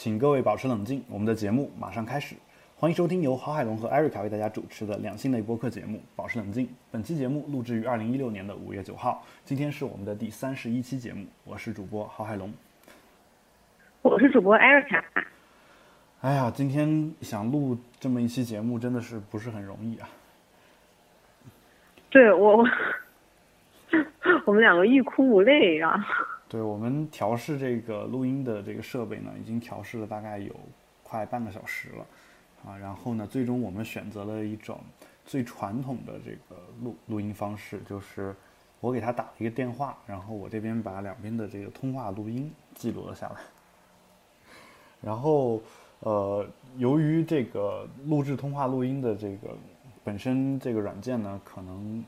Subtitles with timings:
[0.00, 2.34] 请各位保持冷静，我们的节目马上开始。
[2.74, 6.64] 欢迎收听由郝海龙和艾瑞卡为大家主持的两性类播客节目《保持冷静》。
[6.90, 11.26] 本期节目录制于二零一六年的五月九号，今天是我们的第三十一期节目。
[11.44, 12.50] 我是主播郝海龙，
[14.00, 15.04] 我是主播艾瑞卡。
[16.22, 20.08] 哎呀，今天想录这么一期节目，真的是不是很容易啊？
[22.08, 22.64] 对我，
[24.46, 26.02] 我们两个欲哭无泪啊。
[26.50, 30.52] 对我们调试这个录音的这个设备呢，已经调试了大概有
[31.04, 32.06] 快半个小时了。
[32.66, 34.78] 啊，然后呢，最终我们选择了一种
[35.24, 38.34] 最传统的这个录录音方式，就是
[38.80, 43.36] 我给他打了一个电话，然后我这边把两边的这个通话录音记录了下来。
[45.00, 45.62] 然后，
[46.00, 46.46] 呃，
[46.76, 49.56] 由于这个录制通话录音的这个
[50.04, 52.04] 本身这个软件呢，可能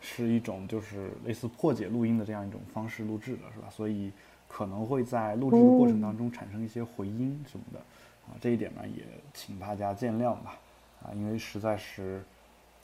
[0.00, 3.68] 是一种就是类似破解录音的这样一种方式录制的，是吧？
[3.70, 4.12] 所以
[4.46, 7.78] 可能会在录制的过程当中产生一些回音什么的。
[8.28, 10.58] 啊，这一点呢也请大家见谅吧，
[11.02, 12.22] 啊，因为实在是，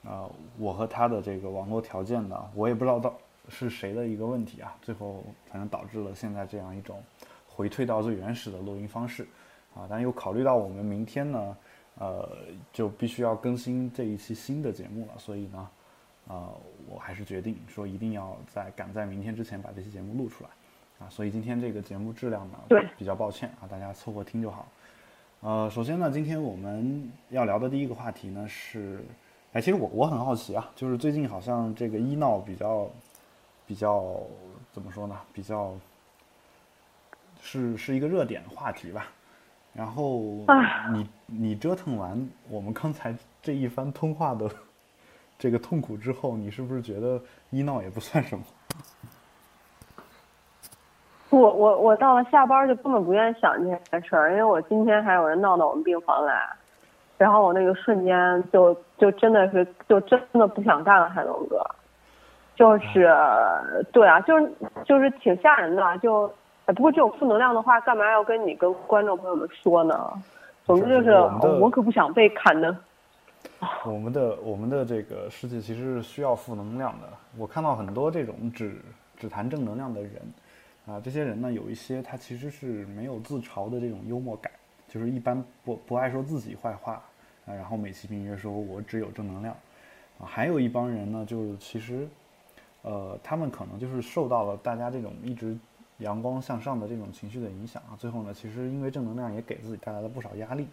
[0.03, 0.25] 啊，
[0.57, 3.15] 我和他的这个网络条件呢，我也不知道到
[3.51, 7.03] 是谁的一个问题啊，最后反正导致了现在这样一种
[7.47, 9.29] 回退到最原始的录音方式，
[9.75, 11.57] 啊，但又考虑到我们明天呢，
[11.99, 12.27] 呃，
[12.73, 15.69] 就必须要更新这一期新的节目了，所以呢，
[16.29, 16.51] 啊，
[16.89, 20.51] 我还是决定说一定要在赶在明天之前把这期节目录出来，
[20.99, 24.67] 啊，所以今天这个节目质量呢，对，比较抱歉啊，大家凑合听就好。
[25.41, 29.05] 呃，首先呢，今天我们要聊的第一个话题呢是，
[29.53, 32.89] 哎，其实我我很好奇啊，就是最近好像这个医闹比较，
[33.67, 34.17] 比较
[34.73, 35.19] 怎么说呢？
[35.33, 35.75] 比较
[37.43, 39.07] 是是一个热点话题吧。
[39.75, 40.47] 然后
[40.93, 44.49] 你你折腾完我们刚才这一番通话的
[45.39, 48.45] 这个痛苦之后，你是不是觉得医闹也不算什么？
[51.31, 56.49] 我我我到了下班就根本不愿意想这件事儿，因为我今天还有人闹到我们病房来，
[57.19, 61.61] 然后我那个瞬间就就真的是就真的不想干了，海龙哥，
[62.55, 63.13] 就是
[63.93, 64.53] 对啊，就是
[64.85, 66.33] 就是挺吓人的，就
[66.67, 70.09] 不过这种负能量的话，干嘛要跟你跟观众朋友们说呢？
[70.65, 71.11] 总之就是
[71.61, 72.75] 我可不想被砍的。
[73.85, 78.81] 我们的我们的这个世界其实是需要负能量的，我看到很多这种只
[79.17, 80.23] 只谈正能量的人。
[80.87, 84.53] 啊，这些人呢，有一些他其实是没有自嘲的这种幽默感，
[84.87, 87.03] 就是一般不不爱说自己坏话
[87.47, 89.57] 啊，然后美其名曰说我只有正能量，
[90.19, 92.07] 啊，还有一帮人呢，就是其实，
[92.83, 95.57] 呃，他们可能就是受到了大家这种一直
[96.01, 100.69] 阳光向上的这种情绪的影响啊，最后呢，其实因为正能量也给自己带来了不少压力，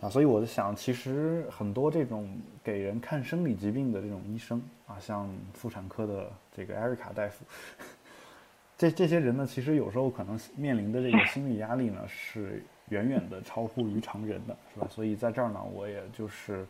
[0.00, 2.28] 啊，所以我就想，其实很多这种
[2.62, 7.44] 给人看生理疾病的这种医生啊，像妇产科的这个艾瑞卡大夫。
[8.76, 14.86] 这这些人呢，其实有时候可能面临的这个心理压力呢，是远远的超乎于常人的，是吧？
[14.88, 16.64] 所以在这儿呢，我也就是，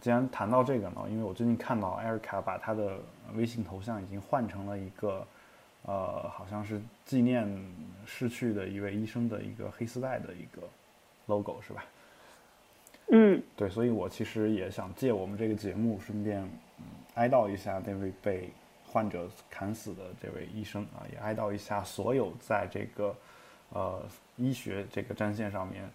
[0.00, 2.98] 既然谈到这个呢，因为我最近看到艾瑞卡把他的
[3.36, 5.24] 微信头像已经换成了一个，
[5.82, 7.48] 呃，好像是纪念
[8.04, 10.66] 逝去的一位医生的一个黑丝带的一个
[11.26, 11.84] logo，是吧？
[13.10, 16.48] 嗯，对，所以我其实也想借我们这个节目，顺便
[17.14, 18.48] 哀悼一下那位被。
[18.92, 23.14] 患者砍死的这位医生啊，也哀悼一下所有在这个，
[23.72, 24.02] 呃，
[24.36, 25.88] 医学这个战线上面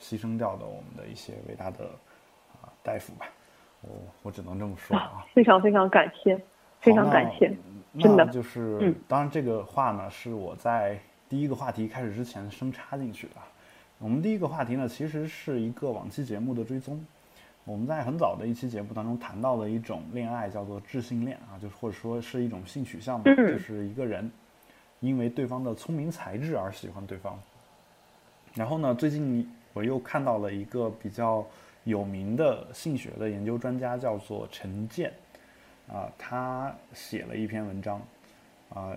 [0.00, 1.84] 牺牲掉的我们的一些伟大的
[2.60, 3.28] 啊大夫吧。
[3.82, 3.90] 我
[4.24, 5.24] 我只能这么说啊。
[5.32, 6.36] 非常非常感谢，
[6.80, 7.56] 非常感谢，
[8.00, 10.98] 真的就是，当然这个话呢是我在
[11.28, 13.34] 第一个话题开始之前生插进去的。
[14.02, 17.04] 我们第一个话题呢，其实是一个往期节目的追踪。
[17.64, 24.30] 我们在很早的一期节目当中谈到了一种恋爱，叫做智性恋啊，就是或者说是一种性取向嘛，就是一个人
[25.00, 27.38] 因为对方的聪明才智而喜欢对方。
[28.54, 31.44] 然后呢，最近我又看到了一个比较
[31.84, 35.12] 有名的性学的研究专家，叫做陈建，
[35.86, 38.00] 啊，他写了一篇文章，
[38.70, 38.96] 啊，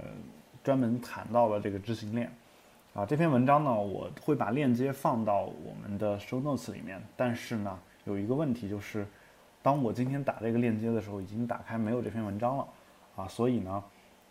[0.63, 2.31] 专门谈到了这个智性恋，
[2.93, 7.79] 啊，这篇文章呢，我会把链接放到我们的 show notes 里面，但是呢。
[8.05, 9.07] 有一个问题就是，
[9.61, 12.67] 当我今天打这个链接的时候，已经打开没有这篇文章了，
[13.15, 13.83] 啊，所以呢，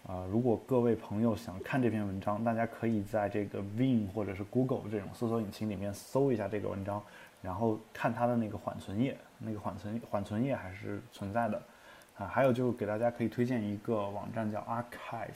[0.06, 7.02] 啊，如果各位朋友想看这篇文章，大家可以在这个 Vim 或者是 Google 这种搜索引擎里面搜一下这个文章，
[7.40, 11.62] 然后看它的那个缓存页，那个缓存缓存页还是存在的，
[12.18, 15.30] 啊，还有就是给大家可以推荐一个网站叫 Archive，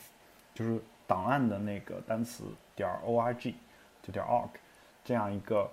[0.53, 2.45] 就是档案的那个单词
[2.77, 3.53] 点 org，
[4.03, 4.51] 就点 org，
[5.05, 5.69] 这样一个。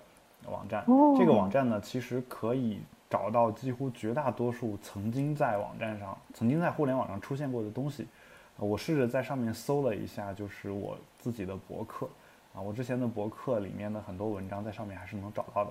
[0.46, 0.84] 网站，
[1.16, 2.78] 这个网站呢，其实可以
[3.08, 8.06] 找到几乎绝大多数曾经在网站上、曾经在互联网上出现过的东西。
[8.58, 12.06] 我试着在上面搜了一下，就是我自己的博客，
[12.54, 15.70] 啊，我之前的博客里面的很多文章在上面还是能找到的。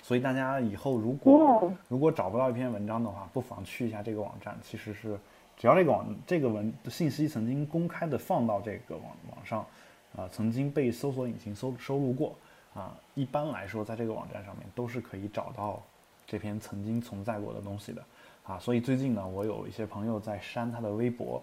[0.00, 4.56] 所以大家以后如果如果找不到一篇文章的话，不妨去一下这个网站。
[4.62, 5.18] 其实是
[5.56, 9.66] 只要这个网这个文的信息曾经公开的放到这个网网上，
[10.16, 12.36] 啊，曾经被搜索引擎收收录过，
[12.74, 15.82] 啊，一般来说在这个网站上面都是可以找到
[16.26, 18.02] 这篇曾经存在过的东西的，
[18.44, 21.42] 啊，所以最近呢，我有一些朋友在删他的微博，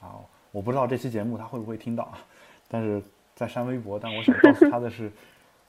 [0.00, 0.20] 啊，
[0.52, 2.12] 我不知道这期节目他会不会听到，
[2.68, 3.02] 但是
[3.34, 5.10] 在删微博，但我想告诉他的是。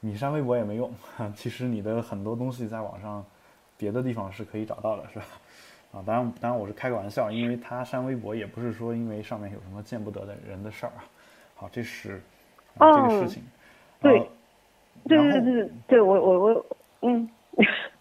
[0.03, 0.92] 你删微博也没用，
[1.38, 3.24] 其实你的很多东西在网上，
[3.77, 5.25] 别的地方是可以找到的，是吧？
[5.92, 11.06] 啊，当然，当然我是开个玩笑，因为他删微博也不是说因为上面有什么见不得的人的事儿啊。
[11.53, 12.19] 好，这是
[12.79, 13.44] 这个事情。
[14.01, 14.19] 对，
[15.07, 16.65] 对对对对，对我我我，
[17.01, 17.29] 嗯，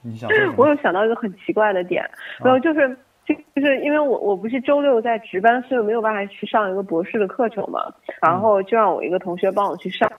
[0.03, 2.09] 你想 我有想到一个很奇怪的点，
[2.39, 2.89] 然后就是
[3.25, 10.11] 就就是因为我我不是周六在值班，所以没有办法去上一个博士的课程嘛，然后就让我一个同学帮我去上。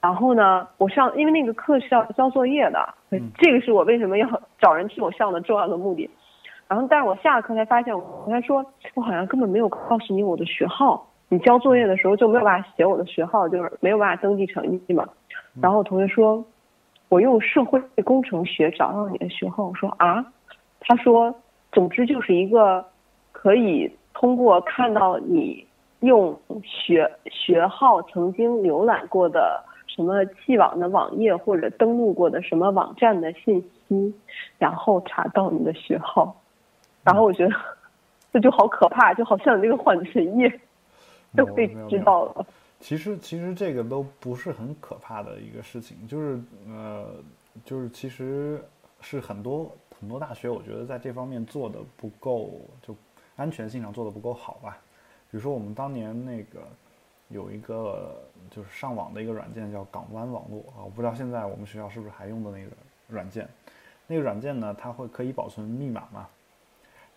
[0.00, 2.94] 然后呢，我上，因为那个课是要交作业的，
[3.36, 6.08] 这个是我为什么要 找人替我上的重要的目的。
[6.68, 15.08] 然后，但是我下了课才发现，我跟他说，我好像根本没有告诉你我的学号，你交作业的时候就没有办法写我的学号，就是没有办法登记成绩嘛。
[15.60, 16.44] 然后同学说，
[17.08, 19.66] 我用社会工程学找到你的学号。
[19.66, 20.24] 我说啊，
[20.80, 21.34] 他说，
[21.72, 22.84] 总之就是一个
[23.32, 25.66] 可以通过看到你
[26.00, 29.64] 用学学号曾经浏览过的。
[29.88, 34.14] 什么既往的网页或者登录过的什么网站的信息，
[34.56, 36.36] 然后查到你的学号，
[37.02, 37.52] 然后我觉得
[38.32, 40.24] 这就好可怕，就好像你这个缓存
[41.32, 42.46] 页都被知道了。
[42.80, 47.14] 其实其实这个都不是很可怕的一个事情，就是呃，
[47.64, 48.62] 就是其实
[49.00, 49.70] 是很多
[50.00, 52.94] 很多大学，我觉得在这方面做的不够，就
[53.36, 54.78] 安全性上做的不够好吧。
[55.30, 56.60] 比如说我们当年那个。
[57.30, 62.70] 有一个就是上网的一个软件叫港湾网络啊，我不知道现在我们学校是不是还用的那个
[63.06, 63.46] 软件。
[64.06, 66.26] 那个软件呢，它会可以保存密码嘛？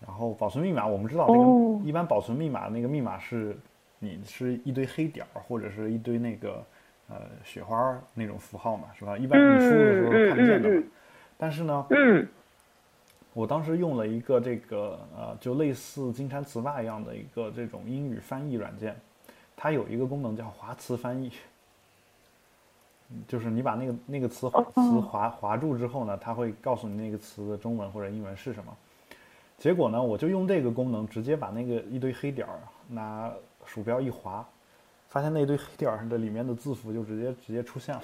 [0.06, 3.58] 然后保存密码，我们知道那个一般保存密码那个密码是
[4.04, 6.66] 你是一堆黑点儿或者是一堆那个
[7.08, 9.16] 呃雪花那种符号嘛，是吧？
[9.16, 10.84] 一般你输入的时候看不见的。
[11.38, 11.88] 但是呢，
[13.34, 18.96] 我当时用了一个这个呃，就类似金山词霸一样的一个这种英语翻译软件。
[19.56, 21.32] 它有一个功能叫划词翻译，
[23.28, 28.76] 就是你把那个那个词词划划住之后呢，它会告诉你那个词的中文或者英文是什么。
[29.60, 33.32] 结果呢，我就用这个功能直接把那个一堆黑点儿拿
[33.66, 34.48] 鼠标一划，
[35.08, 38.04] 发现那堆黑点儿的里面的字符就直接直接出现了。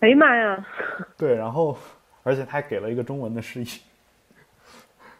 [0.00, 0.66] 哎呀妈呀！
[1.18, 1.76] 对，然后
[2.22, 3.68] 而且他还给了一个中文的示意，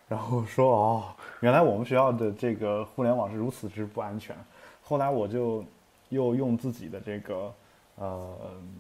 [0.08, 1.04] 然后说哦，
[1.40, 4.36] 原来我们学校的这个互联网是如此之不安全。
[4.82, 5.64] 后来我就
[6.10, 7.52] 又用自己的这个
[7.96, 8.36] 呃，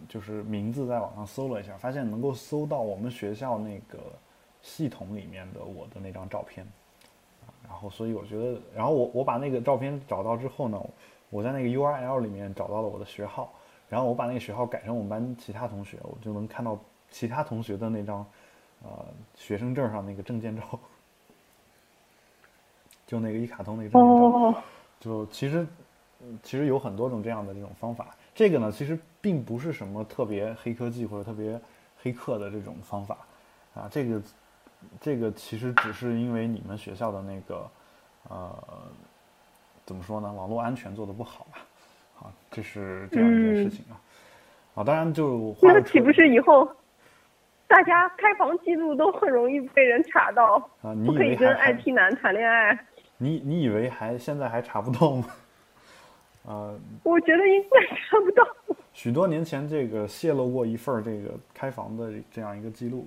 [0.08, 3.98] 就是名字在网上搜了一下，发现能够搜到我们学校那个
[4.62, 6.64] 系统里面的我的那张照片，
[7.68, 10.82] 然后所以我觉得，然后我我把那个照片找到之后呢，
[11.30, 13.52] 我在那个 URL 里面找到了我的学号，
[13.88, 16.78] 然后我把那个学号改成我们班其他同学，我就能看到
[17.10, 18.26] 其他同学的那张
[18.82, 19.04] 呃
[19.34, 20.62] 学生证上那个证件照，
[23.06, 24.62] 就那个一卡通那个证件照，
[25.00, 25.66] 就其实。
[26.42, 31.58] 其实有很多种这样的这种方法，这个呢，其实并不是什么特别黑科技或者特别
[32.02, 33.18] 黑客的这种方法，
[33.72, 34.20] 啊，这个，
[35.00, 37.70] 这个其实只是因为你们学校的那个，
[38.28, 38.54] 呃，
[39.84, 41.58] 怎么说呢，网络安全做的不好吧，
[42.20, 43.94] 啊，这是这样一件事情啊，
[44.76, 46.68] 啊，当然就那岂不是以后
[47.66, 50.56] 大家开房记录都很容易被人查到？
[50.82, 52.78] 啊，你可以跟 IT 男谈恋爱？
[53.18, 55.26] 你你以为还现在还查不到吗？
[56.46, 58.46] 啊， 我觉得应该查不到。
[58.92, 63.06] 许多年前，这个泄露过一份这个开房的这样一个记录，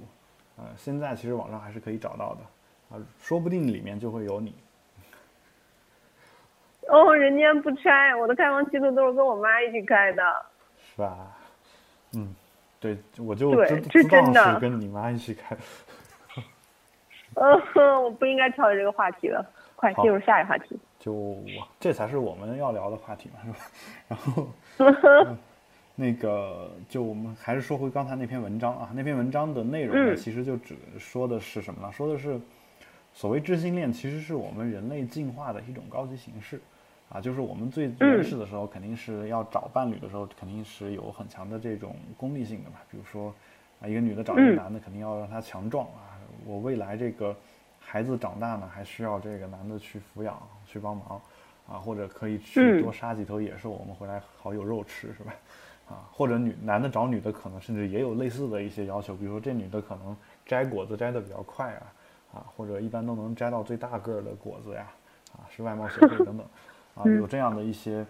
[0.62, 4.56] 呃，现在其实网上还是可以找到的，啊，说不定里面就会有你。
[6.88, 10.46] 哦，人间不拆，我的开房记录都是跟我妈一起开的。
[10.78, 11.36] 是吧？
[12.16, 12.36] 嗯，
[12.80, 15.58] 对，我就知知道是跟你妈一起开。
[17.36, 17.62] 嗯，
[18.04, 19.44] 我不应该跳这个话题了，
[19.76, 20.78] 快进入下一话题。
[21.00, 21.38] 就
[21.80, 23.58] 这才是我们要聊的话题嘛，是吧？
[24.78, 25.28] 然后，
[25.96, 31.92] 那个就我们还是说回刚才那篇文章啊，那篇文章的内容呢，其实就只说的是什么呢？
[31.92, 32.40] 说的是
[33.14, 36.60] 所谓知性恋，其实是我们人类进化的一种高级形式
[37.10, 42.78] 啊，就是我们最原始的时候，肯定是要找伴侣的时候，肯定是有很强的这种功利性的嘛。
[42.90, 43.34] 比如说
[43.82, 47.36] 啊，一个女的找一个男的，肯定要让他强壮啊，我未来这个。
[47.84, 51.22] 孩子长大呢，还需要这个男的去抚养、去帮忙，
[51.68, 55.34] 啊，或者可以去多杀几头野兽，我们回来好有肉吃，是吧？
[55.92, 61.84] 啊，或者女男的找女的可能甚至也有类似的一些要求，比如说这女的可能摘果子摘的比较快啊，
[62.36, 64.88] 啊，或者一般都能摘到最大个儿的果子呀，
[65.34, 66.40] 啊，是外貌协会等等，
[66.96, 68.06] 啊，有这样的一些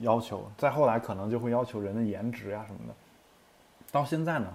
[0.00, 0.44] 要求。
[0.58, 2.94] 再后来可能就会要求人的颜值呀什么的。
[3.92, 4.52] 到现在呢，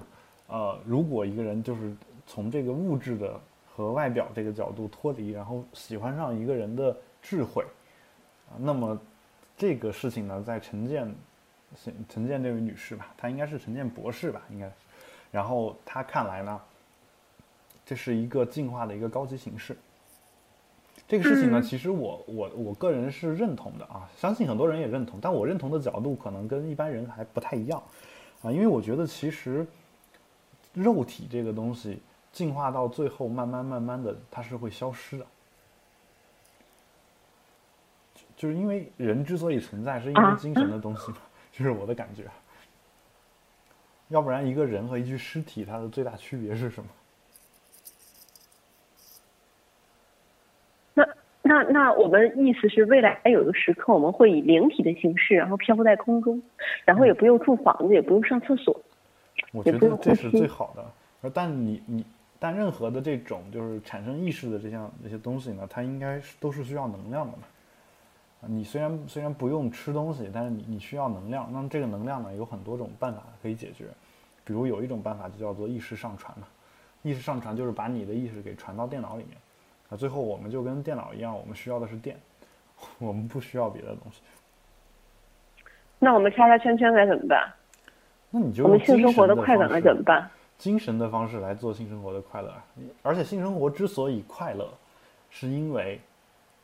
[0.47, 1.95] 呃，如果一个人就是
[2.27, 3.39] 从这个物质的
[3.73, 7.63] 和外表这个角度脱离，然后喜欢上一个人的智慧，
[8.49, 8.99] 啊，那么
[9.55, 11.13] 这个事情呢，在陈建，
[12.07, 14.71] 陈建这位女士吧，她应该是陈建博士吧，应该，
[15.31, 16.61] 然后她看来呢，
[17.85, 19.77] 这是一个进化的一个高级形式。
[21.07, 27.81] 这个事情呢，其实我我我个人是认同的啊，相信很多人也认同，但我认同的角度可能跟一般人还不太一样。
[28.41, 29.65] 啊，因为我觉得其实
[30.73, 31.99] 肉体这个东西
[32.31, 35.25] 进化到最后，慢慢慢慢的它是会消失的。
[38.37, 41.17] 就是因为人之所以存在，是因为精神的东西嘛，
[41.59, 42.23] 就是我的感觉。
[44.07, 46.89] 要不然一个人和一具尸体，它的最大区别是什么？
[50.93, 51.05] 那
[51.41, 56.41] 那那我们意思是，未来有一个时刻，我们会以灵体的形式，然后漂浮在空中，
[56.85, 58.79] 然后也不用住房子，也不用上厕所。
[59.51, 60.85] 我觉得这是最好的。
[61.21, 62.05] 而但你你
[62.39, 67.43] 但任何的这种就是产生意识的这项这些东西呢，它应该是都是需要能量的嘛。
[68.47, 71.47] 你虽然虽然不用吃东西，但是你你需要能量。
[71.51, 73.85] 那么这个能量呢，有很多种办法可以解决。
[74.43, 76.47] 比如有一种办法就叫做意识上传嘛。
[77.01, 79.37] 意识上传就是把你的意识给传到电脑里面。
[79.89, 82.17] 啊，最后我们就跟电脑一样，我们需要的是电，
[82.99, 84.21] 我们不需要别的东西。
[85.97, 87.51] 那我们叉叉圈圈该怎么办？
[88.29, 90.29] 那你就我们性生活的快感该怎么办？
[90.57, 92.53] 精神的方式来做性生活的快乐，
[93.01, 94.69] 而且性生活之所以快乐，
[95.29, 95.99] 是因为，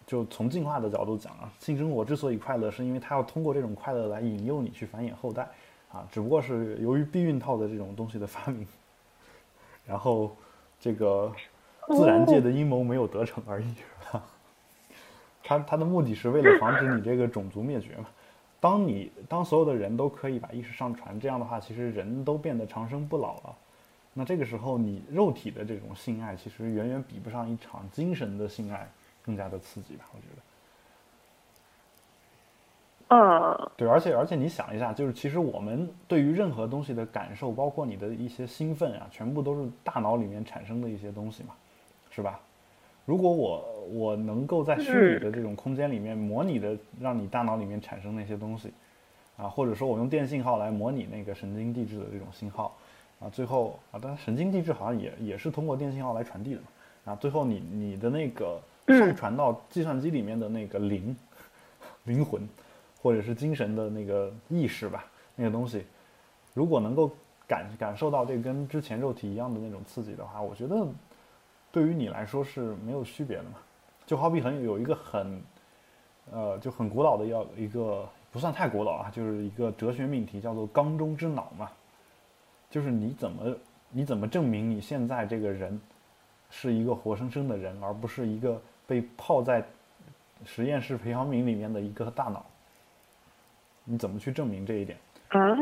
[0.05, 5.47] 就从进化的角度讲啊，性生活之所以快乐，是因为它要通过这种快乐来引诱你去繁衍后代，
[5.91, 8.67] 啊，只不过是由于避孕套的这种东西的发明，
[9.85, 10.35] 然后
[10.79, 11.31] 这个。
[11.89, 13.67] 自然界的阴谋没有得逞而已，
[14.01, 14.24] 是吧？
[15.43, 18.07] 他他的目的是为了防止你这个种族灭绝嘛。
[18.59, 23.55] 当你当所有的人都可以把意识上传，这样的话，其实人都变得长生不老了。
[24.15, 28.89] 那这个时候，你肉体的这种性爱，其实远远比不上一场精神的性爱
[29.25, 30.05] 更加的刺激吧？
[30.13, 30.41] 我觉得。
[33.08, 41.55] 嗯，对，而且而且你想一下，就是其实我们对于任何东西的感受，包括你的一些兴奋啊，全部都是大脑里面产生的一些东西嘛。
[42.12, 42.39] 是吧？
[43.03, 48.72] 如果我我能够在虚拟的这种空间里面模拟的，让你大脑里面产生那些东西，
[49.36, 52.74] 啊，或者说我用电信号来模拟那个神经递质的这种信号，
[53.20, 61.15] 啊，最后啊，当然神经递质好像也也是通过电信号来传递的嘛，啊，最后你你的那个上传到计算机里面的那个灵
[62.06, 62.48] 灵魂，
[63.01, 65.86] 或者是精神的那个意识吧，那个东西，
[66.54, 67.10] 如果能够
[67.48, 70.86] 感感受到这跟之前肉体一样的那种刺激的话，我觉得。
[71.72, 73.58] 对于你来说是没有区别的嘛？
[74.06, 75.42] 就好比很有一个很，
[76.32, 81.70] 呃，就很古老的要一个不算太古老啊，就是一个哲学命题，叫做缸中之脑嘛。
[82.70, 83.54] 就是你怎么
[83.89, 85.77] 你怎么证明你现在这个人
[86.50, 89.63] 是一个活生生的人，而不是一个被泡在
[90.46, 92.46] 实验室培养皿里面的一个大脑？
[93.84, 94.98] 你怎么去证明这一点？
[95.30, 95.58] 啊？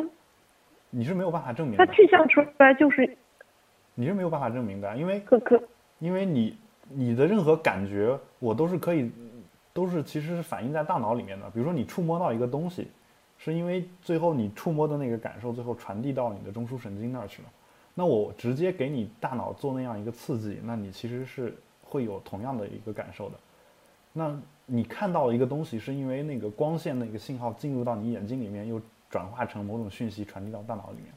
[0.89, 1.75] 你是没有办法证明。
[1.77, 3.17] 它具象出来就是。
[3.95, 5.61] 你是没有办法证明的，因为可可。
[5.99, 6.57] 因为你
[6.89, 9.11] 你的任何感觉，我都是可以，
[9.73, 11.49] 都是其实是反映在大脑里面的。
[11.51, 12.87] 比如说你触摸到一个东西，
[13.37, 17.49] 是因为最后你触摸的那个感受，最后传递到你的中枢神经那儿去了。
[17.93, 21.55] 那我直接给你大脑做那样一个刺激，那你其实是
[21.93, 23.35] 会有同样的一个感受的。
[24.11, 24.35] 那
[24.65, 31.13] 你看到了一个东西，是因为那个光线那个信号进入到你眼睛里面，又转化成某种讯息传递到大脑里面。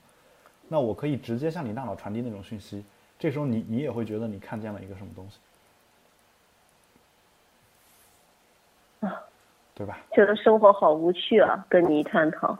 [0.68, 2.85] 那我可以直接向你大脑传递那种讯息。
[3.18, 5.38] 这时候你你也会觉得你看见了一个什么东西，
[9.00, 9.23] 啊，
[9.75, 9.99] 对吧？
[10.12, 11.64] 觉得生活好无趣啊！
[11.68, 12.59] 跟你一探讨，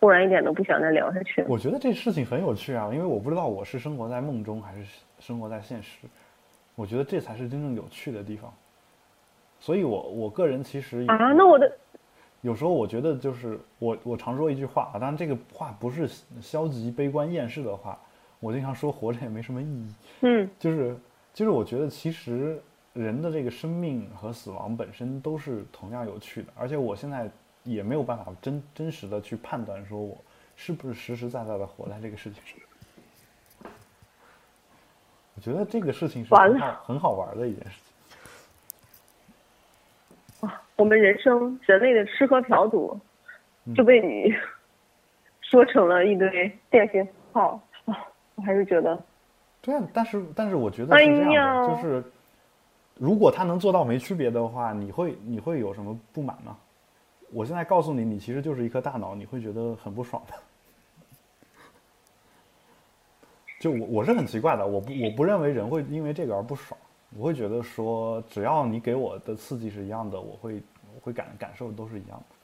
[0.00, 1.44] 忽然一点都不想再聊下去。
[1.48, 4.84] 我觉得这事情很有趣啊，因为我不知道我是生活在梦中还是
[5.18, 6.06] 生活在现实，
[6.78, 8.54] 我觉得这才是真正有趣的地方。
[9.58, 11.76] 所以我我个人其实啊，那我的
[12.42, 16.08] 有时候我觉得就是我我常说一句话啊，当然这个话不是
[16.40, 17.98] 消极、悲观、厌世的话。
[18.40, 20.96] 我经常说活着也没什么意义，嗯，就是
[21.34, 27.28] 就是我觉得其实人的这个生命和死亡本身都是同样有趣的，而且我现在
[27.64, 30.16] 也没有办法真真实的去判断说我
[30.54, 32.56] 是不是实实在在的活在这个世界上。
[35.38, 37.78] 我觉得这个事情是很好很好玩的一件事
[40.40, 40.48] 情。
[40.48, 42.98] 啊，我们人生人类的吃喝嫖赌
[43.76, 44.34] 就被你。
[45.40, 46.28] 说成了一堆
[46.68, 47.96] 电信号啊，
[48.34, 49.02] 我还是觉得，
[49.62, 52.04] 对啊，但是但是我觉得是这样的，哎呀就是
[52.96, 56.54] 如果他能做到没区别的话，你会你会有什么不满吗？
[57.32, 60.34] 我现在告诉你，你其实就是一颗大脑，你会觉得很不爽的。
[63.58, 66.78] 就我我是很奇怪的，我不我不认为人会因为这个而不爽，
[67.16, 70.62] 我会觉得说，只要你给我的刺激是一样的，我会
[70.94, 72.36] 我会感感受都是一样的。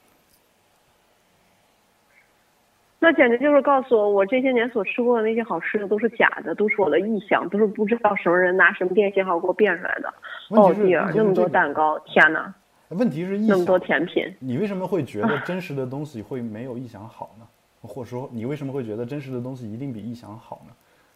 [2.98, 10.08] 那简直就是告诉我，我这些年所吃过的那些好吃的都是假的，都是我的臆想，都是不知道什么人拿什么电信号给我变出来的。
[10.48, 12.52] 哦问题那么多蛋糕，天哪，
[12.88, 17.46] 问题是臆那么多，甜品，你为什么会觉得真实的东西会没有臆想好呢？
[17.82, 20.72] 或者说，你为什么会觉得真实的东西一定比臆想好呢？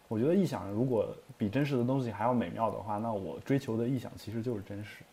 [0.09, 5.03] 我觉得臆想如果比真实的东西还要美妙的话，那我追求的臆想其实就是真实。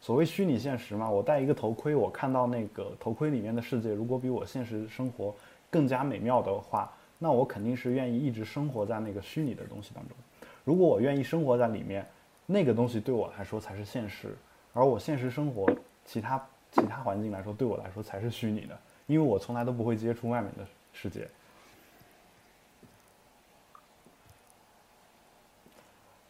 [0.00, 5.32] 所谓虚拟现实嘛，我戴一个头盔，我看到那个头盔里面的世界，如果比我现实生活
[5.70, 10.16] 更加美妙的话，那我肯定是愿意一直生活在那个虚拟的东西当中。
[10.64, 12.04] 如果我愿意生活在里面，
[12.46, 14.34] 那个东西对我来说才是现实，
[14.72, 15.70] 而我现实生活
[16.04, 21.28] 其他其他环境来说，对我来说才是虚拟的，因为我从来都不会接触外面的世界。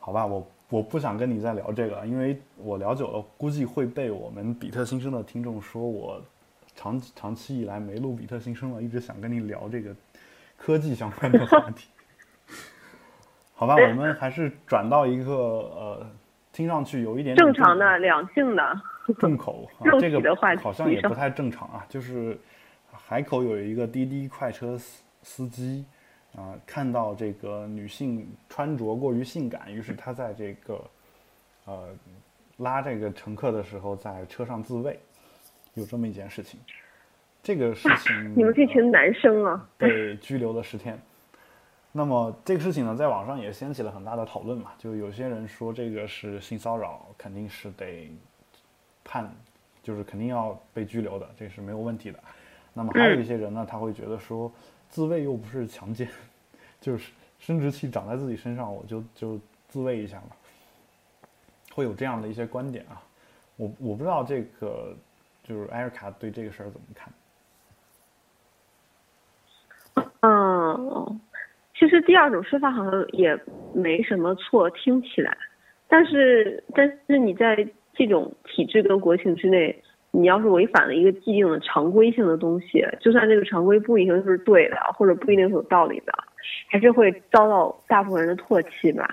[0.04, 6.20] 好吧，我我不想跟你再聊这个，因为我聊久了，估计会被我们比特新生的听众说我
[6.74, 9.94] 长长期以来没录比特新生了，一直想跟你聊这个
[10.56, 11.88] 科技相关的话题。
[13.54, 16.06] 好吧，我们还是转到一个呃，
[16.52, 18.80] 听上去有一点点正常的、两性的，
[19.20, 20.20] 重口 啊，这个
[20.60, 21.86] 好像也不太正常啊。
[21.88, 22.36] 就是
[22.90, 25.84] 海口有一个滴滴快车司司机
[26.36, 30.84] 啊、看到这个女性穿着过于性感，于是他在这个
[31.66, 31.88] 呃
[32.56, 34.98] 拉这个乘客的时候在车上自慰，
[35.74, 36.58] 有这么一件事情。
[37.42, 40.98] 这个事情你们这呃群男生啊，被拘留了十天。
[41.90, 48.10] 那么这个事情呢，在网上也掀起了很大的讨论嘛，就有些人说这个是性骚扰，肯定是得
[49.04, 49.30] 判，
[49.82, 52.18] 就是肯定要被拘留的，这是没有问题的。
[52.72, 54.50] 那么还有一些人呢，他会觉得说，
[54.88, 56.08] 自慰又不是强奸，
[56.82, 60.36] 就是生殖器长在自己身上，我就就自慰一下嘛，
[61.72, 63.00] 会有这样的一些观点啊。
[63.56, 64.94] 我我不知道这个
[65.42, 67.10] 就是艾尔卡对这个事儿怎么看。
[70.22, 71.20] 嗯，
[71.74, 73.38] 其实第二种说法好像也
[73.74, 75.36] 没什么错，听起来，
[75.88, 86.12] 但是但是你在这种体制跟国情之内，你要是违反了一个既定的常规性的东西，就算这个常规不一定是对的，或者不一定是有道理的，
[86.68, 89.08] 还是会遭到大部分人的唾弃吧。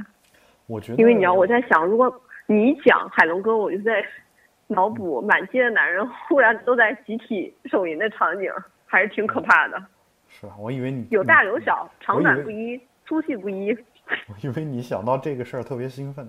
[0.68, 4.04] 我觉得，因为你知道，我在想，如果你一讲海龙哥，我就在
[4.68, 8.52] 脑补满街的男人忽然都在集体手淫的场景，
[8.86, 9.82] 还是挺可怕的。
[10.28, 10.56] 是吧？
[10.60, 13.72] 我以为你有大有小，长短不一，粗细不一。
[14.28, 16.28] 我以为你想到这个事儿特别兴奋，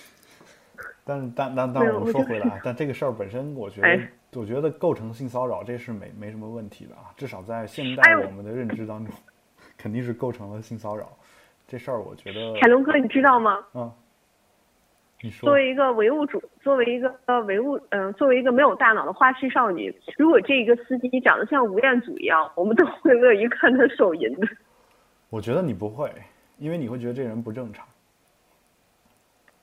[1.04, 9.12] 但但但但我说回来啊，但这个事儿本身，我觉 得、哎我觉得构成性骚扰，这是没没什么问题的啊，至少在现代我们的认知当中，
[9.80, 11.08] 肯定是构成了性骚扰。
[11.66, 13.64] 这事儿我觉得，凯龙哥，你知道吗？
[13.74, 13.90] 嗯，
[15.22, 24.48] 你说作为一个唯物主，作为一个呃唯物，嗯、作为一个没有大脑的花痴少女，如果这一个司机长得像吴彦祖一样，我们都会乐于看他手淫的。
[25.28, 26.12] 我觉得你不会，
[26.58, 27.86] 因为你会觉得这人不正常。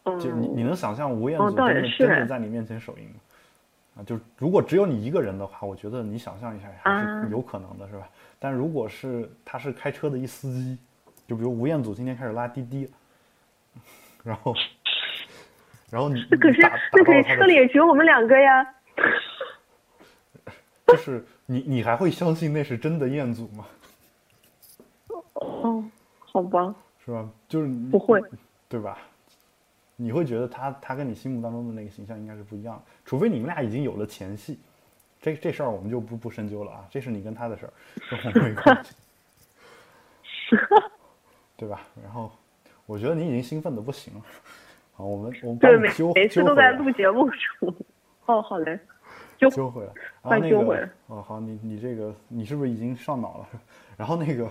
[0.06, 3.16] 嗯，就你你能想象吴彦哦祖真的、真的在你面前手淫吗？
[3.98, 8.08] 啊，就如果只有你一个人的话，我觉得你想象一下还啊是有可能的，是吧？
[8.40, 10.78] 但如果是他是开车的一司机，
[11.28, 12.90] 就比如吴彦祖今天开始拉滴滴，
[14.24, 14.54] 然后
[15.90, 18.74] 然后你那可是那可是车里也只有我们两个呀。
[20.88, 23.66] 就是你你还会相信那是真的彦祖吗？
[25.34, 25.84] 哦，
[26.20, 26.74] 好吧，
[27.04, 27.30] 是吧？
[27.48, 28.22] 就是不会，
[28.70, 28.98] 对吧？
[29.98, 34.60] 你会觉得他他跟你心目当中的那个形象应该是不一样的，除非你们俩已经有了前戏，
[35.22, 37.74] 这这事儿我们就不不深究了啊，这是你跟他的事儿，
[38.10, 38.96] 跟我没关系，
[41.58, 41.82] 对吧？
[42.02, 42.32] 然后
[42.86, 44.22] 我觉得你已经兴奋的不行了，
[44.94, 47.76] 好，我们我们把对，每每次都在录节目中。
[48.26, 48.80] 哦，好嘞，
[49.38, 53.48] 就揪回来，然后快那个揪回来哦好，你你这个你是不是已经上脑了？
[53.98, 54.50] 然后那个。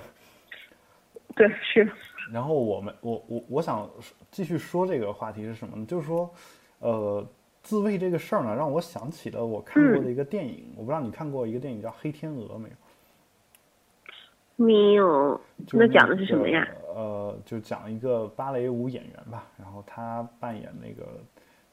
[1.34, 1.86] 对是，
[2.32, 3.86] 然后我们我我我想
[4.30, 5.84] 继续说这个话题是什么呢？
[5.84, 6.34] 就是说，
[6.78, 7.26] 呃，
[7.66, 14.64] 自慰这个事儿呢，让我想起了我看过的一个电影，我不知道你看过一个电影叫《黑天鹅》没有？
[14.64, 15.40] 没有。
[15.66, 16.64] 就是那讲的是什么呀？
[16.94, 21.18] 呃，就讲一个芭蕾舞演员吧，然后他扮演那个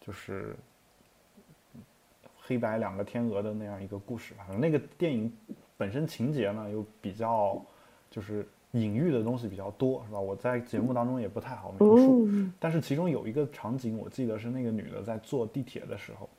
[0.01, 0.55] 就是
[2.41, 4.33] 黑白两个天鹅的那样一个故事。
[4.35, 5.31] 反正那个电影
[5.77, 7.63] 本身情节呢又比较
[8.09, 10.19] 就是隐喻的东西比较多，是吧？
[10.19, 12.27] 我在节目当中也不太好描述，
[12.59, 16.29] 但是其中有一个场景，我记得是那个女的在坐地铁的时候，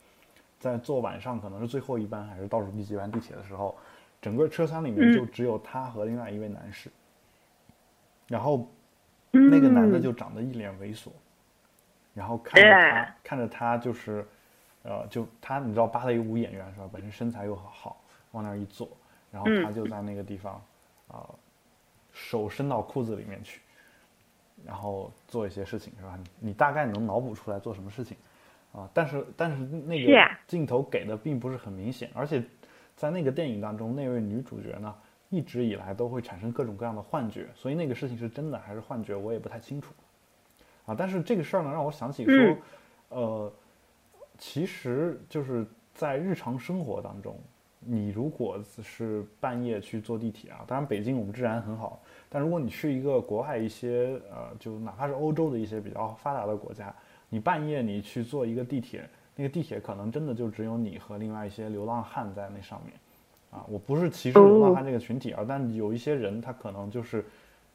[0.60, 3.74] 在坐晚上可能是最后一班还是倒数第几班地铁的时候，
[4.20, 6.90] 整个车厢里面就只有她和另外一位男士，
[8.28, 8.68] 然后
[9.30, 11.08] 那个男的就长得一脸猥琐，
[12.14, 14.26] 然后看着她，看着她就是。
[14.86, 16.86] 呃，就他，你知道芭蕾舞演员是吧？
[16.92, 17.96] 本身身材又好，
[18.32, 18.86] 往那儿一坐，
[19.30, 20.62] 然后他就在那个地方，
[21.08, 21.26] 啊，
[22.14, 23.60] 手伸到裤子里面去，
[24.64, 26.18] 然后做一些事情是吧？
[26.40, 28.16] 你大概能脑补出来做什么事情，
[28.72, 30.12] 啊，但是但是那个
[30.46, 32.42] 镜头给的并不是很明显，而且
[32.96, 34.94] 在那个电影当中，那位女主角呢，
[35.28, 39.92] 一直以来都会产生各种各样的幻觉，所以那个事情是真的还是幻觉，我也不太清楚，
[40.86, 42.56] 啊，但是这个事儿呢，让我想起说，
[43.10, 43.52] 呃。
[44.36, 47.38] 其实就是在日常生活当中，
[47.86, 56.94] 你如果是半夜去坐地铁啊，当然北京我们治安很好，但如果你去一个国外一些呃，就哪怕是欧洲的一些比较发达的国家，
[57.28, 62.94] 你半夜你去坐一个地铁，那个地铁可能真的就只有你和另外一些流浪汉在那上面，
[63.50, 67.24] 啊，我不是歧视流浪汉这个群体啊，但有一些人他可能就是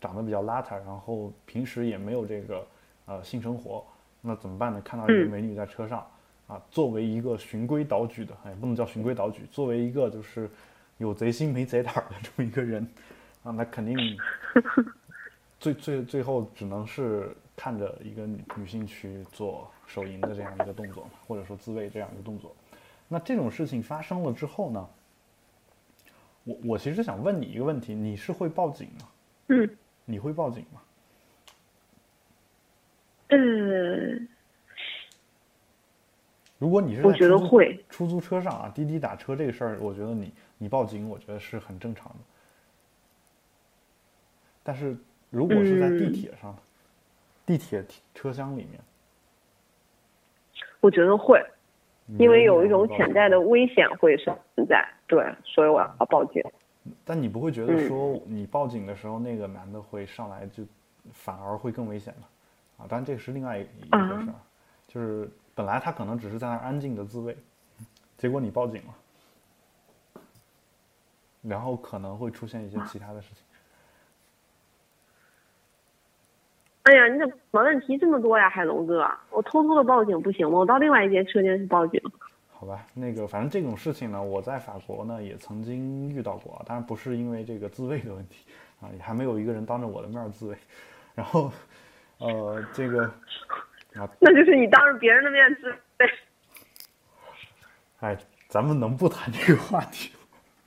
[0.02, 2.68] 长得比较邋遢，然后平时也没有这个
[3.06, 3.84] 呃性生活，
[4.22, 4.82] 那怎么办呢？
[4.82, 6.06] 看到一个美女在车上。
[6.50, 10.50] 啊，作为一个循规蹈矩的，哎，不能叫循规蹈矩，作为一个就是
[10.98, 12.84] 有贼心没贼胆的 这么一个人，
[13.44, 13.96] 啊，那肯定
[15.60, 22.56] 最最最后只能是看着一个女女性去做手淫的这样一个动作，或者说自慰这样一个动作。
[23.08, 24.90] 那这种事情发生了之后呢，
[26.46, 29.08] 我我其实想问你一个问题，你是会报警吗？
[29.50, 29.70] 嗯，
[30.04, 30.82] 你会报警吗？
[33.28, 34.28] 嗯。
[36.60, 42.16] 如果你是我觉得会出租车上啊，滴滴打车这个事儿，我觉得你你报警，我觉得是很正常的。
[44.62, 44.96] 但是
[45.30, 46.54] 如果是在地铁上，
[47.46, 47.82] 地铁
[48.14, 48.80] 车厢里面，
[50.82, 51.42] 我觉得会，
[52.18, 56.44] 因为有一种潜在的危险会存在，对，所以我要报警。
[57.06, 60.66] 但你不会觉得说你报警的时候，那个男的会上来就
[61.14, 62.28] 反而会更危险吗？
[62.80, 64.36] 啊，当然这个是另外一一回事儿，
[64.90, 65.32] 就是。
[65.60, 67.36] 本来他可能只是在那儿安静的自慰，
[68.18, 70.22] 结果你报警了，
[71.42, 73.44] 然后可能会出现一些其他的事情。
[76.84, 79.06] 哎呀，你怎么问题这么多呀，海龙哥？
[79.32, 80.60] 我偷偷的报警不行吗？
[80.60, 82.02] 我到另外一间车间去报警。
[82.54, 88.46] 好吧，那个反正这种事情呢，我在法国呢也曾经遇到过，当然不是因为这个自慰的问题
[88.80, 90.58] 啊，也还没有一个人当着我的面自慰，
[91.14, 91.52] 然后，
[92.20, 93.12] 呃，这个。
[94.20, 96.10] 那就是你当着别人的面自卑。
[98.00, 100.12] 哎，咱们能不谈这个话题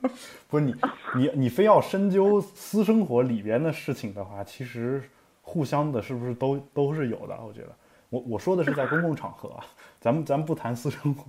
[0.01, 0.11] 吗？
[0.49, 0.75] 不是你，
[1.15, 5.03] 你你非要深究私生活里边的事情的话，其实
[5.41, 7.39] 互相的是不是都都是有的？
[7.41, 7.77] 我觉得，
[8.11, 9.65] 我我说的是在公共场合啊，
[10.01, 11.25] 咱们咱们不谈私生活。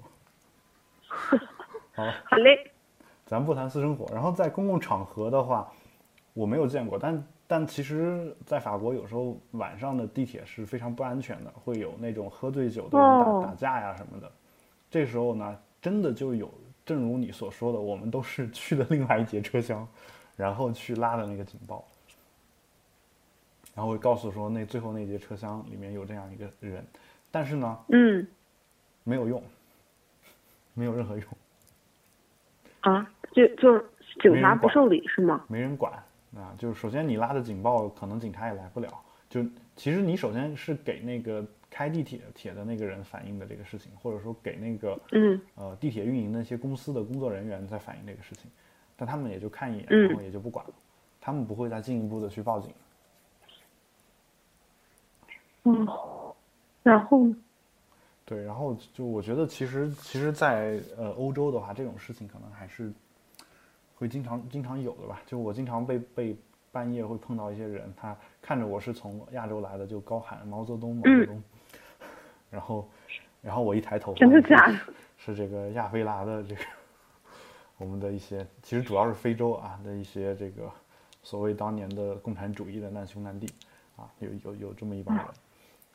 [1.94, 2.72] 好，好嘞。
[3.26, 5.72] 咱不谈私生活，然后在公共场合的话，
[6.34, 7.24] 我没有见过，但。
[7.54, 14.32] 但其实，在法国有时候晚上的地铁是非常不安全的，会有那种喝醉酒的人打打架呀什么的。
[14.90, 16.52] 这时候呢，真的就有，
[16.84, 19.88] 正如你所说的，我们都是去的另外一节车厢，
[20.36, 21.86] 然后去拉的那个警报，
[23.76, 26.84] 然后会告诉说那最后那节车厢里面有这样一个人，
[27.30, 28.28] 但是呢，嗯，
[29.04, 29.44] 没有用，
[30.74, 31.28] 没有任何用。
[32.80, 33.78] 啊，就就
[34.24, 35.46] 警察不受理是吗？
[35.48, 35.94] 没人管。
[36.36, 38.90] 啊，就是首先你拉的警报，可能警察也来不了。
[39.30, 39.44] 就
[39.76, 48.50] 其实你首先是给那个开地铁铁的那个人反映的这个事情，或者说给那个嗯呃地铁运营那些公司的工作人员在反映这个事情，
[48.96, 50.74] 但他们也就看一眼，然后也就不管了，
[51.20, 52.72] 他们不会再进一步的去报警。
[55.64, 55.88] 嗯，
[56.84, 57.36] 然后呢？
[58.26, 62.92] 对，然后就我觉得其实其实，在呃欧洲的话，这种事情可能还是。
[64.04, 66.36] 会经常经常有的吧，就我经常被被
[66.74, 71.44] 半夜会碰到一些人，他看着我是从亚洲来的，就高喊毛泽东毛泽东，
[72.52, 72.90] 然后
[73.42, 74.78] 然后我一抬头，真的假的？
[75.16, 76.62] 是这个亚非拉的这个
[77.78, 80.70] 我们的一些，其实主要是非洲啊的一些这个
[81.22, 83.48] 所谓当年的共产主义的难兄难弟
[83.96, 85.26] 啊，有有有这么一帮人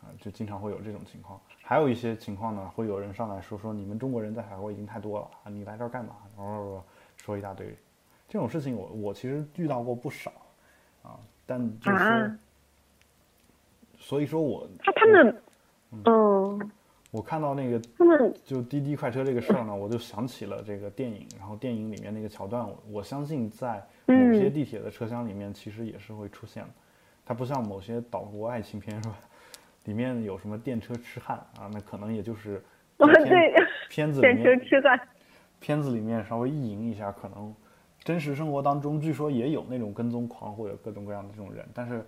[0.00, 1.38] 啊，就经常会有这种情况。
[1.62, 6.16] 还有一些情况呢，会有人上来说说你们中国人在海外已经太多了啊，你来这儿干嘛？
[6.38, 6.82] 然后
[7.18, 7.76] 说一大堆。
[8.28, 10.30] 这种事情我我其实遇到过不少，
[11.02, 12.38] 啊，但就是，
[13.98, 15.42] 所以说我他他们，
[16.04, 16.70] 嗯，
[17.10, 26.70] 我看到那个他们就滴滴快车这个事儿呢，我就想起了这个电影，然后电影里面那个桥段，我我相信在某些嗯地铁的车厢里面其实也是会出现的。
[27.24, 29.18] 它不像某些岛国爱情片是吧？
[29.84, 32.62] 里面有什么电车痴汉啊，那可能也就是
[32.98, 33.54] 哦在片对，
[33.88, 35.00] 片子里电车痴汉，
[35.60, 37.54] 片子里面稍微意淫一下，可能
[38.08, 42.02] 真实生活当中据说也有那种跟踪狂或者各种各样的这种人，但是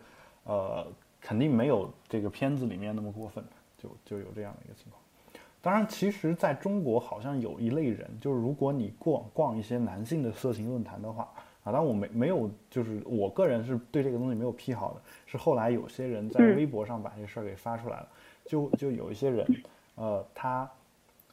[0.44, 0.86] 呃，
[1.20, 3.44] 肯定没有这个片子里面那么过分，
[3.76, 4.98] 就就有这样的一个情况。
[5.60, 11.24] 当然，其实在中国好像有一类人，就是如果你逛逛一些男性的色情论坛的话，
[11.64, 18.08] 啊，但我没没有，就是我个人是对这个东西没有癖好的，是后来有些人在嗯微博上把这事儿给发出来了，
[18.46, 19.46] 就就有一些人，
[19.96, 20.66] 呃，他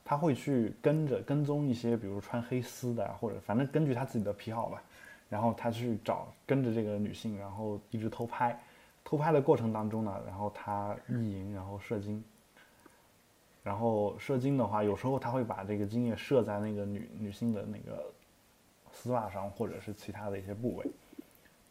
[0.10, 4.82] 他会去跟着跟踪一些，比如穿黑丝的，或者反正根据他自己的癖好吧，
[5.28, 8.58] 然后他去找跟着这个女性，然后一直偷拍，
[9.04, 12.24] 偷拍的过程当中呢，然后他意淫，然后射精，
[13.64, 18.06] 然后射精的话，有时候他会把这个精液射在那个女女性的那个
[18.94, 20.86] 丝袜上，或者是其他的一些部位，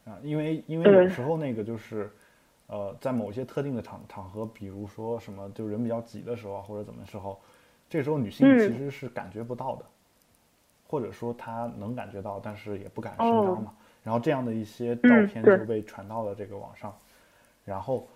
[0.04, 2.12] 啊，因为因为有时候那个就是，
[2.66, 7.40] 呃，在某些特定的场场合，比如说什么就人比较挤的时候啊，或者怎么时候，
[7.88, 8.58] 这时候女性嗯。
[8.58, 9.84] 其实是感觉不到的，
[10.86, 13.72] 或者说她能感觉到，但是也不敢声张嘛。
[14.02, 16.96] 然后这样的一些照片就被传到了这个网上，
[17.64, 18.06] 然后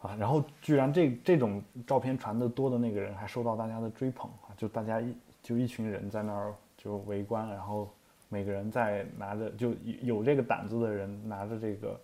[0.00, 7.88] 啊，然后居然这这种照片传的多的那个人还受到大家的追捧啊，就大家一就一群人在那儿就围观，然后
[8.28, 12.00] 每个人在拿着就有有这个胆子的人拿着这个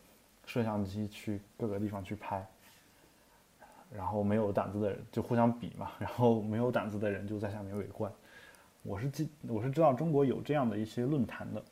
[0.46, 2.46] 摄像机去各个地方去拍，
[3.94, 8.12] 然后没有胆子的人就互相比嘛， 然后没有胆子的人就在下面围观。
[8.82, 11.62] 我是记我是知道中国有这样的一些论坛的，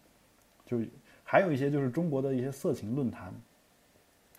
[0.64, 0.80] 就
[1.24, 3.32] 还有一些就是中国的一些色情论坛，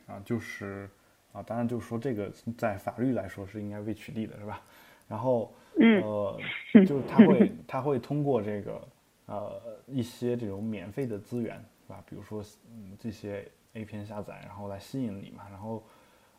[0.05, 0.89] 啊，就是
[1.31, 4.61] 啊，当然就是说这个在法律来说是应该被取缔的，是吧？
[5.07, 6.39] 然后嗯呃，
[6.85, 8.87] 就是他会他会通过这个
[9.27, 12.03] 呃一些这种免费的资源，是吧？
[12.09, 15.83] 比如说嗯这些 A 片下载，然后来吸引你嘛，然后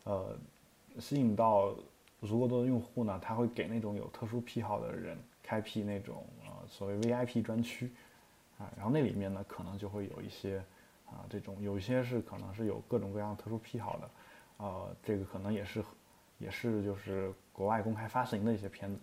[0.04, 0.36] 呃
[1.00, 1.74] 吸引到
[2.22, 7.90] 足够多的用户呢，他会给那种有特殊癖好的人开辟那种呃所谓 VIP 专区。
[8.58, 10.58] 啊，然后那里面呢可能就会有一些
[11.06, 14.10] 啊这种有一些是可能是有各种各样特殊癖好的，
[14.56, 15.84] 呃这个可能也是
[16.38, 19.00] 也是就是国外公开发行的一些片子，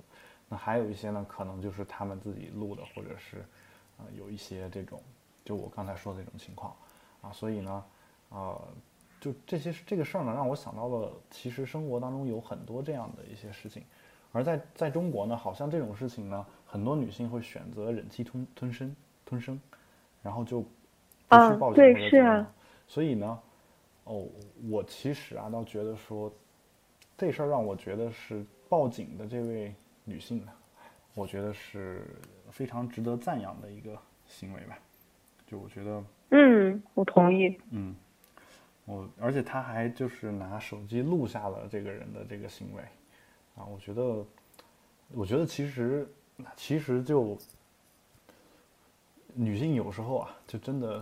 [0.50, 3.46] 那还有一些呢可能就是他们自己录的，或者是
[3.98, 5.02] 呃有一些这种
[5.46, 6.76] 就我刚才说的这种情况。
[7.22, 7.86] 啊，所以呢
[8.28, 8.62] 呃
[9.26, 13.82] 就这些这个事儿呢，让我想到了，其实生活当中有很多这样的一些事情，
[14.32, 19.60] 而在在中国呢，好像这种事情呢，很多女性会选择忍气吞吞声吞声，
[20.22, 22.48] 然后就不啊去报警对是啊
[22.86, 23.40] 所以呢，
[24.04, 24.28] 哦，
[24.70, 26.32] 我其实啊，倒觉得说，
[27.18, 30.52] 这事儿让我觉得是报警的这位女性呢，
[31.16, 32.06] 我觉得是
[32.52, 34.78] 非常值得赞扬的一个行为吧。
[35.48, 37.60] 就我觉得，嗯，我同意。
[37.72, 37.96] 嗯，
[38.86, 42.82] 我而且他还就是拿手机录下了这个人的这个行为，
[43.56, 44.26] 啊，我觉得，
[45.13, 46.08] 我觉得其实
[46.56, 47.38] 其实就
[49.34, 50.98] 女性有时候啊，就真的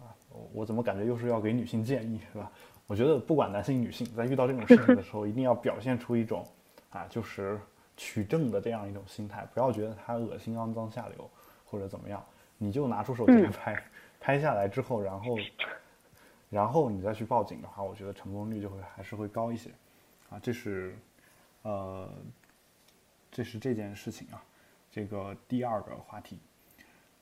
[0.00, 2.50] 啊，我我怎么感觉又是要给女性建议是吧？
[2.86, 6.46] 我觉得不管男性女性，在遇到这种事情的时候，一定要表现出一种
[6.90, 7.60] 啊，就是
[7.96, 11.28] 取证的这样一种心态，不要觉得他恶心、肮脏、下流
[11.64, 12.24] 或者怎么样，
[12.56, 13.84] 你就拿出手机来拍，
[14.20, 15.36] 拍下来之后，然后
[16.48, 19.70] 然后你再去报警的话，我觉得成功率就会还是会高一些，
[20.30, 20.96] 啊，这是
[21.62, 22.08] 呃，
[23.30, 24.42] 这是这件事情啊，
[24.90, 26.38] 这个第二个话题。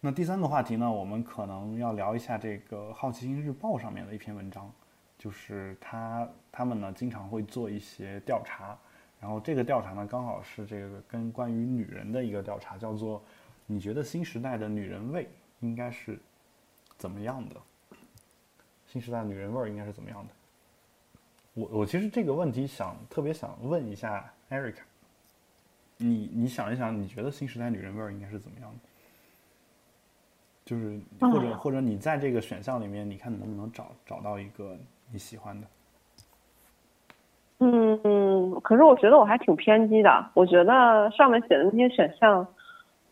[0.01, 4.71] 那第三个话题呢，我们可能要聊一下这个《好奇心日报》上面的一篇文章，
[5.17, 8.79] 就是他他们呢经常会做一些调查，
[9.19, 13.25] 然后这个调查呢刚好是这个跟关于女人的一个调查，叫做
[13.65, 15.27] 你觉得新时代的女人味
[15.61, 16.21] 应该是
[16.99, 17.57] 怎么样的？
[18.95, 20.33] 新时代女人味儿应该是怎么样的？
[21.55, 24.77] 我我其实这个问题想特别想问一下 Eric，
[25.97, 28.79] 你你想一想，你觉得新时代女人味儿应该是怎么样的？
[30.65, 34.79] 就是或者啊或者你在这个选项里面，你看能不能找找到一个
[35.11, 35.67] 你喜欢的？
[37.59, 40.31] 嗯嗯，可是我觉得我还挺偏激的。
[40.35, 42.47] 我觉得上面写的那些选项，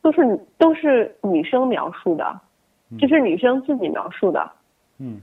[0.01, 2.41] 都是都是女生描述的，
[3.01, 4.41] 这是女生自己描述的。
[4.45, 4.62] 嗯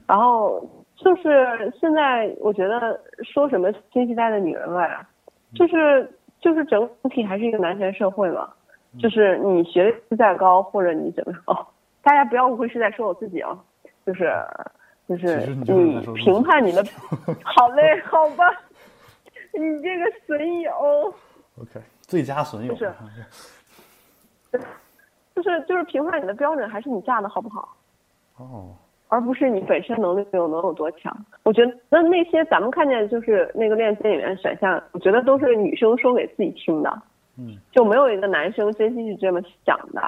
[0.06, 0.64] 然后
[0.96, 5.08] 就是现在，我觉得说什么新时代的女人味啊，
[5.54, 8.50] 就是就是整体还是一个男权社会嘛。
[8.98, 11.64] 就是你学历再高，或者你怎么哦，
[12.02, 13.56] 大家不要误会是在说我自己啊，
[14.04, 14.28] 就是
[15.08, 16.84] 就是你评判你的，
[17.44, 18.44] 好嘞，好吧，
[19.52, 21.14] 你这个损友。
[21.60, 22.74] ，OK，最佳损友。
[22.74, 22.92] 就是
[25.36, 27.76] 就是就是评判你的标准还是你嫁的好不好，
[28.38, 28.74] 哦，
[29.10, 31.14] 而不是你本身能力有能有多强。
[31.42, 37.02] 我觉得那那些咱们看见就是那个链接里面选项，我觉得都是女生说给自己听的，
[37.36, 40.00] 嗯，就没有一个男生真心是这么想的。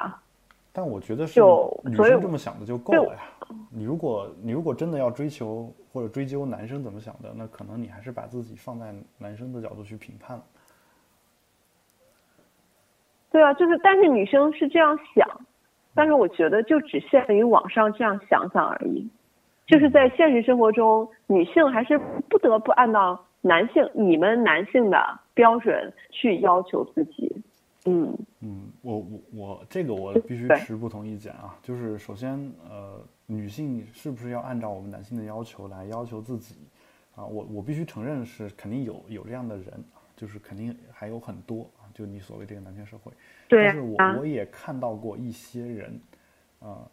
[0.75, 3.19] 但我觉得是就女生这么想的就够了呀。
[3.69, 10.43] 你如果你如果真的要追求或者追究男生怎么想的，那可能你还是把自己放在男生的角度去评判了。
[13.31, 15.27] 对啊，就是但是女生是这样想，
[15.95, 19.07] 但是我觉得就只限于网上这样想想而已，
[19.67, 24.97] 就是在现实生活中，女性还是不得不按照男性你们男性的
[25.33, 27.31] 标准去要求自己。
[27.85, 31.53] 嗯嗯，我我我这个我必须持不同意见啊。
[31.61, 36.55] 就是首先，呃，女性是不是要按照我们男性的要求来要求自己
[37.13, 37.25] 啊？
[37.25, 39.65] 我我必须承认是肯定有有这样的人，
[40.15, 41.82] 就是肯定还有很多啊。
[41.93, 43.11] 就你所谓这个男权社会，
[43.47, 46.01] 对但是我啊我也看到过一些人，
[46.59, 46.89] 啊，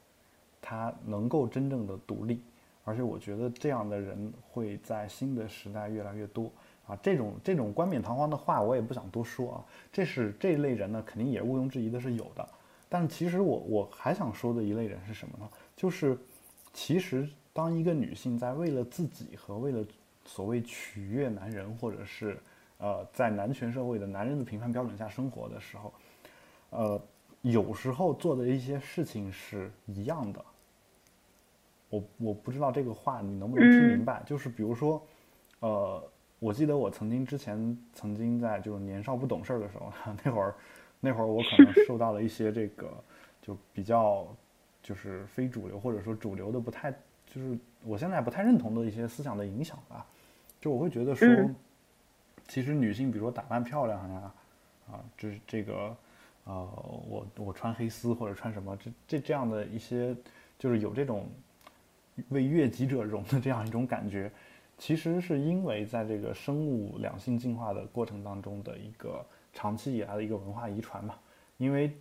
[0.60, 2.42] 他能够真正的独立，
[2.84, 6.50] 而且我觉得这样的人会在新的时代越来越多
[6.86, 6.98] 啊。
[7.02, 9.64] 这种这种冠冕堂皇的话，我也不想多说啊。
[9.92, 12.46] 这是这一类人呢，肯定也毋庸置疑的是有的。
[12.88, 15.48] 但其实我我还想说的一类人是什么呢？
[15.76, 16.18] 就是
[16.72, 19.84] 其实当一个女性在为了自己和为了
[20.24, 22.36] 所谓取悦男人，或者是
[22.80, 25.92] 呃在男权社会的男人的评判标准下生活的时候，
[26.70, 27.00] 呃，
[27.42, 30.44] 有时候做的一些事情是一样的。
[31.88, 35.04] 我我不知道这个话你能不能听明白，就是比如说，
[35.58, 36.02] 呃，
[36.38, 39.92] 我记得我曾经之前曾经在就是年少不懂事儿的时候，
[40.24, 40.54] 那会儿
[41.00, 42.88] 那会儿我可能受到了一些这个
[43.42, 44.26] 就比较
[44.82, 46.92] 就是非主流或者说主流的不太
[47.26, 50.06] 就是我现在不太认同的一些思想的影响吧，
[50.60, 51.54] 就我会觉得说，嗯
[52.50, 54.34] 其实女性比如说打扮漂亮呀，
[54.90, 55.96] 啊，这这个
[56.42, 56.68] 呃，
[57.08, 60.16] 我我穿黑丝或者穿什么这这这样的一些
[60.58, 61.28] 就是有这种
[62.30, 64.28] 为悦己者容的这样一种感觉，
[64.76, 71.14] 其实是因为在这个生物两性进化的过程当中的一个长期以来的一个文化遗传嘛。
[71.56, 71.96] 因为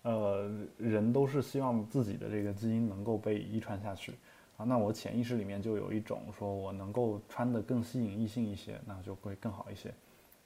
[0.00, 4.14] 呃，人都是希望自己的这个基因能够被遗传下去
[4.60, 4.64] 啊。
[4.66, 9.92] 那我潜意识里面就有一种说我能够穿得更吸引异性一些，那就会更好一些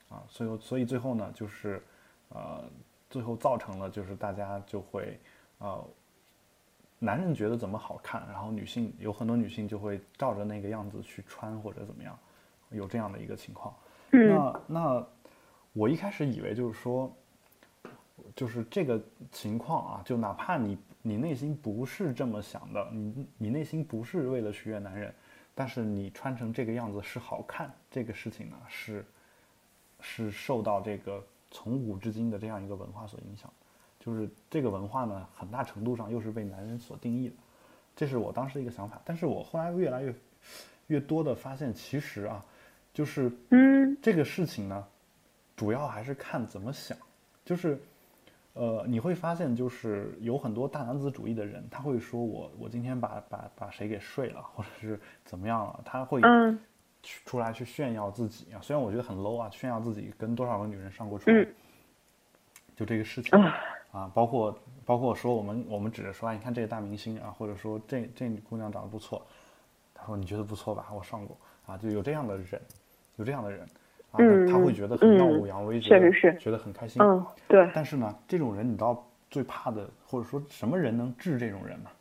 [0.09, 0.23] 啊。
[0.29, 1.81] 所以所以最后呢，就是
[2.29, 2.63] 呃，
[3.09, 5.19] 最后造成了就是大家就会
[5.57, 5.85] 呃。
[6.97, 12.17] 男人觉得怎么好看，然后女性有很多女性就会照着那个样子去穿或者怎么样，
[12.69, 13.75] 有这样的一个情况。
[14.11, 15.07] 嗯那那
[15.73, 17.13] 我一开始以为就是说，
[18.33, 18.99] 就是这个
[19.29, 25.13] 情况啊，就哪怕你你内心不是这么想的，你你内心不是为了取悦男人，
[25.53, 29.05] 但是你穿成这个样子是好看，这个事情呢是
[29.99, 33.53] 是受到这个从古至今的这样一个文化所影响。
[33.99, 37.35] 就是这个文化呢，很大程度上又是被男人所定义的，
[37.95, 38.99] 这是我当时的一个想法。
[39.05, 40.15] 但是我后来越来越
[40.87, 42.43] 越多的发现，其实啊，
[42.95, 44.87] 就是嗯这个事情呢，
[45.55, 46.97] 主要还是看怎么想。
[47.45, 47.79] 就是
[48.55, 56.57] 呃，你会发现，就是有很多大男子主义的人，他会说我我今天把把把谁给睡了，或者是怎么样了，他会嗯
[57.03, 58.59] 去出来去炫耀自己啊。
[58.61, 61.47] 虽然我觉得很 low 啊，炫耀自己跟多少个女人上过床，嗯
[62.75, 63.37] 就这个事情。
[63.39, 63.55] 啊
[63.91, 69.25] 啊，包括包括说我们我们指着说，哎，你看这个大明星啊，或者说这这姑娘长得不错，
[69.93, 70.87] 他说你觉得不错吧？
[70.93, 72.61] 我上过啊，就有这样的人，
[73.15, 73.65] 有这样的人
[74.15, 77.01] 啊，嗯他会觉得很耀嗯武扬威，觉确得实是觉得很开心。
[77.01, 81.91] 嗯，对，但是呢，这种人你知道最怕的，或者说什么人能治这种人吗？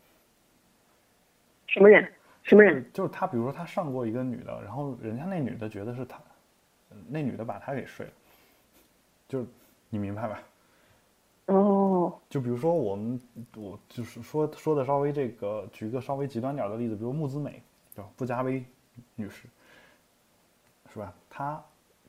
[1.67, 2.09] 什么人？
[2.43, 2.75] 什么人？
[2.75, 6.21] 就是就是他，比如说他上过一个女的，然后人家那女的觉得是他，
[7.09, 8.13] 那女的把他给睡了，
[9.27, 9.47] 就是
[9.91, 10.43] 你明白吧？
[11.47, 13.21] 哦，就比如说我们，
[13.57, 17.63] 我就是说说的稍微这个，举个稍微极端点的例子，比如木子美，
[17.95, 18.09] 对吧？
[18.17, 18.65] 布加威
[19.15, 19.49] 女士，
[20.93, 21.13] 是吧？
[21.29, 21.63] 她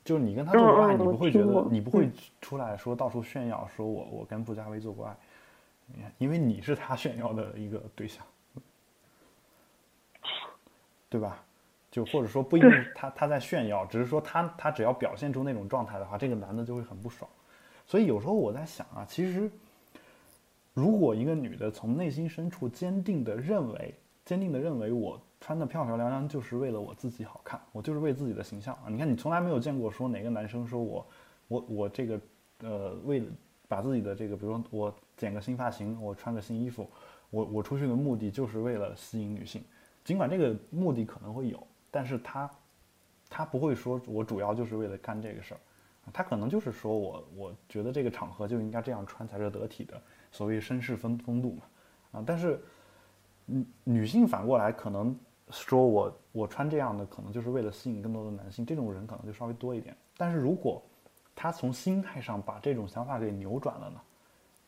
[0.06, 2.08] 就是你跟他做过爱，你不会觉得你不会
[2.40, 5.16] 出来说到处炫耀，说我我跟布加威做过爱，
[6.18, 8.24] 因为你是他炫耀的一个对象，
[11.08, 11.42] 对吧？
[11.90, 17.28] 就或者说不一定他他在炫耀，只是说他他只要表现出那种状态的话，这个男的就会很不爽。
[17.84, 19.50] 所以有时候我在想啊，其实
[20.72, 23.94] 如果一个女的从内心深处坚定的认为，
[24.24, 28.84] 坚定的认为我穿的漂漂亮亮就是为了我自己好看，我就是为自己的形象啊。
[28.88, 31.06] 你看，你从来没有见过说哪个男生说我
[31.48, 32.20] 我我这个
[32.60, 33.26] 呃为了
[33.68, 36.88] 把自己的这个，比如说我剪个新发型，我穿个新衣服，
[37.30, 39.62] 我我出去的目的就是为了吸引女性，
[40.04, 42.50] 尽管这个目的可能会有，但是他
[43.28, 45.60] 他不会说我主要就是为了干这个事儿。
[46.12, 51.62] 他可能就是说我我觉得这个场合就应该这样穿才是得体的，所谓绅士风风度嘛，
[52.12, 52.62] 啊，但是
[53.44, 55.18] 女女性反过来可能
[55.50, 59.96] 说我我穿这样的可能就是为了吸引更多的男性，这种人可能就稍微多一点。
[60.16, 60.82] 但是如果
[61.34, 64.00] 他从心态上把这种想法给扭转了呢，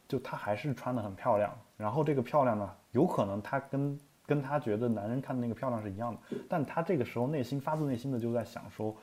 [0.06, 8.94] 就他还是穿的很漂亮，然后这个漂亮呢，有可能他跟跟他觉得男人看的那个漂亮是一样的，但他这个时候内心发自内心的就在想说，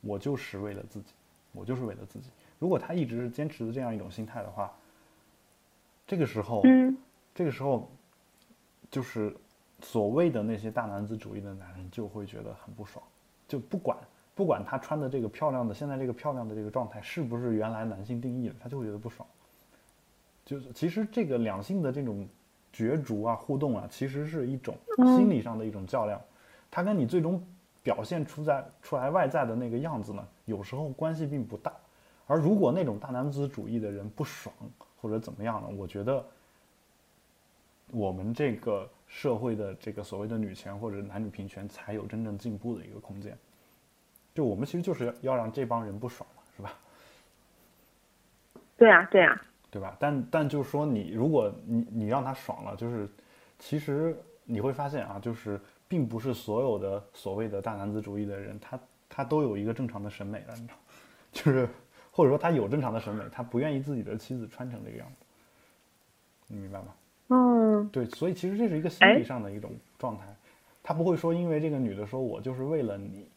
[0.00, 1.12] 我就是为了自己。
[1.52, 2.28] 我就是为了自己。
[2.58, 4.70] 如果他一直是坚持的这样一种心态的话，
[6.06, 6.94] 这个时候，嗯，
[7.34, 7.90] 这个时候，
[8.90, 9.34] 就是
[9.86, 13.04] 所谓的那些大男子主义的男人就会觉得很不爽。
[13.46, 13.96] 就不管
[14.34, 19.26] 不管他穿的这个漂亮的，现在这个漂亮的这个状态是不是原来男性定义的，他就会觉得不爽。
[20.44, 22.28] 就是其实这个两性的这种
[22.72, 24.76] 角逐啊、互动啊，其实是一种
[25.16, 26.20] 心理上的一种较量，
[26.70, 27.40] 它跟你最终。
[27.86, 31.72] 表现出在出来外在的那个样子呢，有时候关系并不大。
[32.26, 34.52] 而如果那种大男子主义的人不爽
[35.00, 35.68] 或者怎么样呢？
[35.78, 36.24] 我觉得
[37.92, 43.36] 我们这个社会的这个所谓的女权或者男女平权才有真正进步的一个空间。
[44.34, 46.72] 就我们其实就是要让这帮人不爽嘛，是吧？
[48.76, 49.96] 对呀，对呀，对吧？
[49.98, 53.08] 但但就是说，你如果你你让他爽了，就是
[53.58, 55.60] 其实你会发现啊，就是。
[55.88, 58.76] 并不是所有的所谓的大男子主义的人，他
[59.08, 60.74] 他都有一个正常的审美了，你知道，
[61.30, 61.68] 就是
[62.10, 65.24] 或者说他有正常的审美，他不愿意自己的妻子穿成这个样子，
[66.48, 66.88] 你明白吗？
[67.28, 70.24] 嗯，对，所以其实这是一个心理上的一种状态，
[70.82, 73.28] 他不会说因为这个女的说我就是为了你，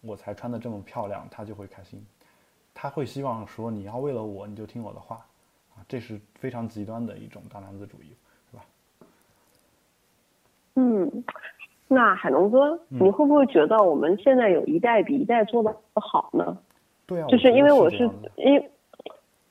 [0.00, 2.04] 我才穿的这么漂亮，他就会开心，
[2.74, 5.16] 他会希望说你要为了我你就听我的话，
[5.74, 8.14] 啊，这是非常极端的一种大男子主义，
[8.50, 8.64] 是吧？
[10.76, 11.24] 嗯。
[11.92, 16.56] 那海龙哥，你会不会觉得我们现在有一代比一代做的好呢？
[17.04, 18.70] 对啊，就是因为我是因，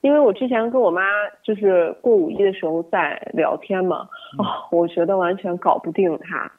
[0.02, 1.02] 因为我之前跟我妈
[1.44, 6.52] 就是过五一的时候在聊天嘛，啊，我觉得完全搞不定她，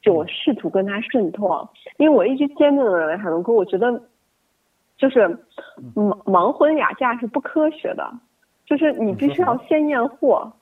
[0.00, 1.68] 就我试图跟她渗透，
[1.98, 4.02] 因为我一直坚定的认为海龙哥，我觉得
[4.96, 5.28] 就是
[5.94, 8.10] 盲盲婚哑嫁是不科学的，
[8.64, 10.52] 就是你必须要先验货。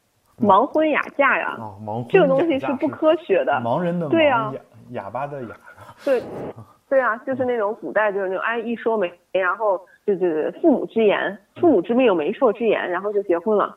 [0.41, 1.57] 盲婚哑嫁呀，
[2.09, 3.53] 这个东西是不科学的。
[3.65, 4.53] 盲人的对呀，
[4.91, 5.51] 哑巴的哑。
[6.05, 6.21] 对，
[6.89, 13.77] 对啊，就是那种古代就是那种哎一说媒，然后就是父母之言，父母之命有媒妁之言，然后就结婚了。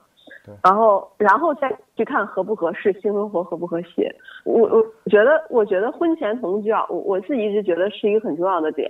[0.63, 4.13] 然后，然后再去看合不合适，性生活合不合适。
[4.45, 8.89] 我我觉得，我觉得婚前同居啊，我我自己一直觉得是一个很重要的点。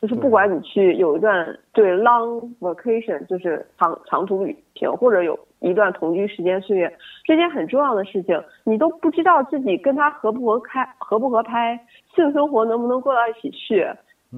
[0.00, 11.78] 就是不管你去有一段对 long vacation，就是长长途旅行，或者有一段同居时间岁月，这件很重要的事情，你都不知道自己跟他合不合开，合不合拍，
[12.14, 13.86] 性生活能不能过到一起去，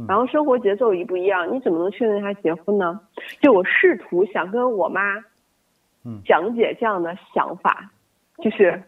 [0.08, 3.00] 然后生活节奏一不一样，你怎么能确定他结婚呢？
[3.40, 5.00] 就我试图想跟我妈，
[6.24, 7.90] 讲解这样的想法，
[8.38, 8.82] 就是，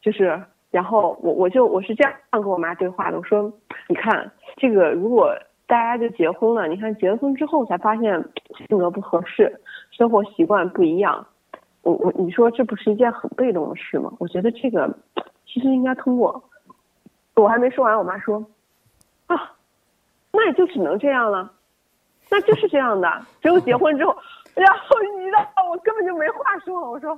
[0.00, 3.52] 就是，然后我我就我是这样跟我妈对话的，我说，
[3.88, 5.36] 你看这个如果。
[5.68, 8.24] 大家就结婚了，你看结了婚之后才发现
[8.66, 9.60] 性格不合适，
[9.90, 11.26] 生活习惯不一样。
[11.82, 14.12] 我我你说这不是一件很被动的事吗？
[14.18, 14.88] 我觉得这个
[15.46, 16.42] 其实应该通过。
[17.34, 18.44] 我还没说完，我妈说
[19.26, 19.54] 啊，
[20.32, 21.52] 那也就只能这样了，
[22.30, 23.26] 那就是这样的。
[23.40, 24.16] 只有结婚之后，
[24.54, 26.90] 然后你知道我根本就没话说。
[26.90, 27.12] 我说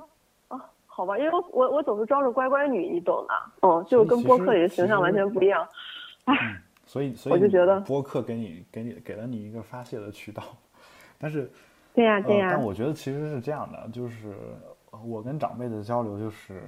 [0.47, 3.33] 啊，好吧，因为我我总是装着乖乖女，你懂的。
[3.67, 5.67] 嗯，就跟播客里的形象完全不一样。
[6.25, 6.61] 唉。
[6.85, 10.43] 所以，所以我就觉得播客给你给你给了你一个发泄的渠道，
[11.17, 11.49] 但是，
[11.93, 12.49] 对呀对呀。
[12.51, 14.35] 但我觉得其实是这样的，就是
[15.03, 16.63] 我跟长辈的交流，就是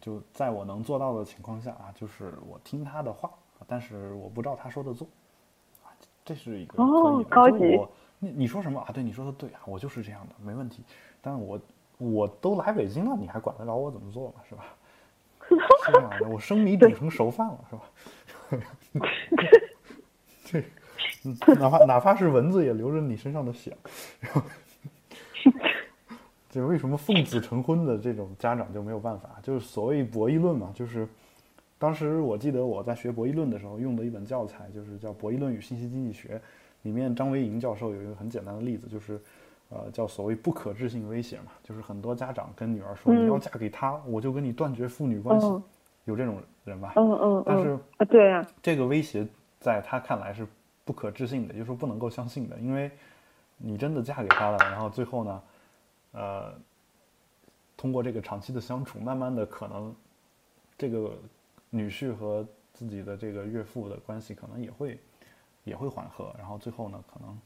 [0.00, 3.30] 就在我能做到的情况下啊，就是我听他的话，
[3.66, 5.06] 但是我不照他说的做，
[5.84, 5.88] 啊，
[6.24, 7.80] 这是一个哦高级。
[8.18, 8.88] 你你说什么啊？
[8.92, 10.82] 对，你说的对啊，我就是这样的，没问题。
[11.20, 11.60] 但我
[11.98, 14.34] 我都来北京了，你还管得着我怎么做吗？
[14.48, 14.64] 是吧？
[15.48, 17.82] 是这样的，我生米煮成熟饭了，是吧？
[20.44, 20.62] 这，
[21.58, 23.76] 哪怕哪怕是蚊子也流着你身上的血，
[24.20, 24.42] 然后，
[26.50, 29.30] 这 为什么奉子成婚的这种家长就没有办法？
[29.42, 31.06] 就是所谓博弈论嘛，就是
[31.78, 36.36] 当时我记得我在学博弈论的时候用的一本教材，就是叫《博弈论与信息经济学》，
[36.82, 39.20] 里面张维迎教授有一个很简单的例子，就是
[39.68, 45.46] 呃叫所谓不可置信威胁嘛，就是很多家长跟女儿说你要嫁给他，我就跟你断绝父女关系。
[46.06, 46.92] 有这种人吧？
[46.94, 49.26] 嗯嗯但是啊，对呀，这个威胁
[49.58, 50.46] 在他看来是
[50.86, 52.90] 不可置信的，就是说不能够相信的，因为
[53.58, 55.42] 你真的嫁给他了，然后最后呢，
[56.12, 56.54] 呃，
[57.76, 59.94] 通过这个长期的相处，慢慢的可能
[60.78, 61.18] 这个
[61.68, 64.98] 女婿和自己的这个岳父的关系可能也会
[65.64, 67.40] 也会缓和，然后最后呢，可能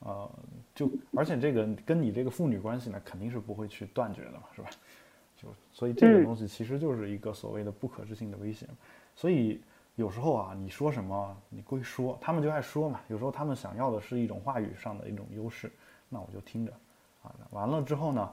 [0.00, 0.30] 呃，
[0.74, 4.68] 就而且这个跟你这个父女关系呢，肯定是不会去断绝的嘛，是吧？
[5.36, 8.66] 就所以这个东西其实就是一个所谓的不可置信的威胁。
[9.14, 9.60] 所以
[10.00, 13.02] 有时候啊，你说什么，你归说，他们就爱说嘛。
[13.08, 15.70] 有时候他们想要的是一种话语上的一种优势，
[16.08, 16.72] 那我就听着
[17.22, 17.34] 啊。
[17.50, 18.32] 完了之后呢，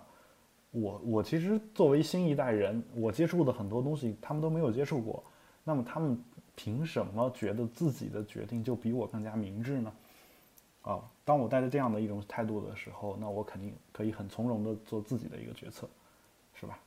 [0.71, 5.21] 我我其实作为新一代人，我接触的很多东西他们都没有接触过，
[5.65, 6.17] 那么他们
[6.55, 9.91] 凭什么觉得自己的决定就比我更加明智呢？
[10.83, 15.85] 啊，当我带着这样的一种态度的时候，那我肯定可以很从容的做自己的一个决策，
[16.53, 16.79] 是吧？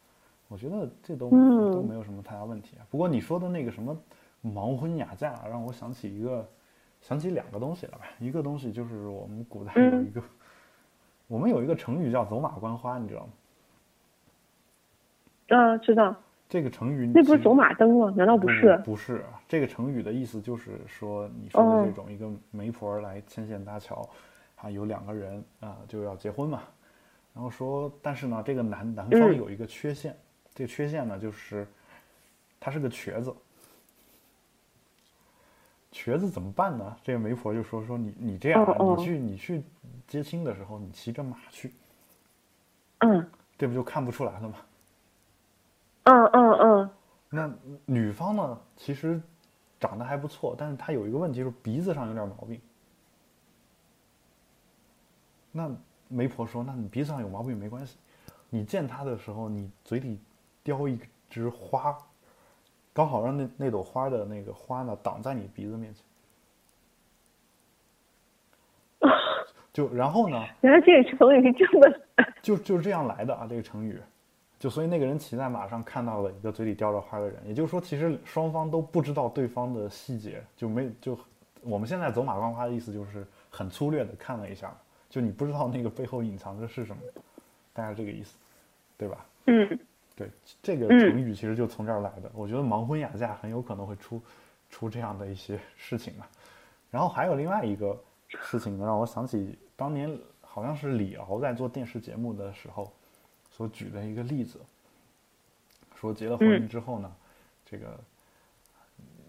[0.48, 2.86] 我觉得这都都没有什么太大问题啊。
[2.90, 3.94] 不过你说的那个什么
[4.44, 6.48] 盲婚哑嫁，让我想起一个，
[7.00, 8.04] 想起两个东西了吧？
[8.18, 10.22] 一个东西就是我们古代有一个，
[11.26, 13.32] 我们有一个成语叫走马观花，你知道吗？
[15.56, 16.14] 啊，知道。
[16.48, 18.12] 这个成语那不是走马灯吗？
[18.16, 18.76] 难道不是？
[18.84, 24.08] 不是，这个成语的意思就是说，你说的这种一个媒婆来牵线搭桥，
[24.56, 26.62] 啊，有两个人啊就要结婚嘛，
[27.32, 30.16] 然后说，但是呢，这个男男方有一个缺陷，
[30.52, 31.64] 这个缺陷呢就是
[32.58, 33.32] 他是个瘸子，
[35.92, 36.96] 瘸子怎么办呢？
[37.02, 39.62] 这个媒婆就说说你你这样，你去你去
[40.06, 41.72] 接亲的时候，你骑着马去，
[42.98, 44.54] 嗯，这不就看不出来了吗？
[46.04, 46.90] 嗯嗯嗯，
[47.28, 48.60] 那女方呢？
[48.76, 49.20] 其实
[49.78, 52.60] 长得还不错，但是她有一个问题，是鼻子上有点毛病。
[55.52, 55.70] 那
[56.08, 57.96] 媒婆说：“那你鼻子上有毛病没关系，
[58.48, 60.18] 你见她的时候，你嘴里
[60.62, 61.96] 叼一枝花，
[63.00, 66.04] 刚好让那那朵花的那个花呢挡在你鼻子面前。
[69.72, 70.44] 就然后呢？
[70.60, 71.88] 原来这个成语是这么……
[72.42, 73.46] 就就是这样来的啊！
[73.48, 73.98] 这个成语。”
[74.60, 81.18] 就所以那个人骑在马上看到了一个嘴里叼着花的人，也就是说，其实双方都不知道对方的细节，就没就
[81.62, 84.76] 我们现在走马观花的意思就是很粗略的看了一下，
[85.08, 87.00] 就你不知道那个背后隐藏的是什么，
[87.72, 88.36] 大概这个意思，
[88.98, 89.24] 对吧？
[89.46, 89.78] 嗯，
[90.20, 90.30] 对，
[90.62, 92.30] 这个成语其实就从这儿来的。
[92.34, 94.22] 我觉得盲婚哑嫁很有可能会出
[94.68, 96.26] 出这样的一些事情嘛。
[96.90, 97.98] 然后还有另外一个
[98.28, 102.92] 事情呢，让我想起当年好像是李敖在做电视节目的时候。
[103.52, 104.58] 所举的一个例子，
[105.94, 107.12] 说结了婚之后呢，
[107.66, 108.00] 这个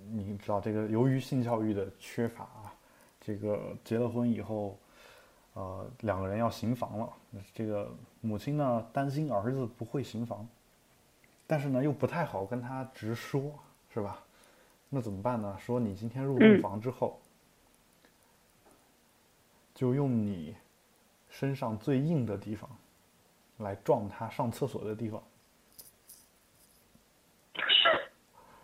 [0.10, 2.74] 你知道，这个由于性教育的缺乏啊，
[3.20, 4.78] 这个结了婚以后，
[5.54, 7.10] 呃，两个人要行房了。
[7.54, 10.48] 这个母亲呢担心儿子不会行房，
[11.52, 13.52] 但是呢又不太好跟他直说，
[13.94, 14.24] 是吧？
[14.88, 15.58] 那怎么办呢？
[15.60, 17.20] 说你今天入洞房之后，
[19.74, 20.56] 就用你
[21.28, 22.70] 身上最硬的地方。
[23.58, 25.22] 来撞他上厕所的地方，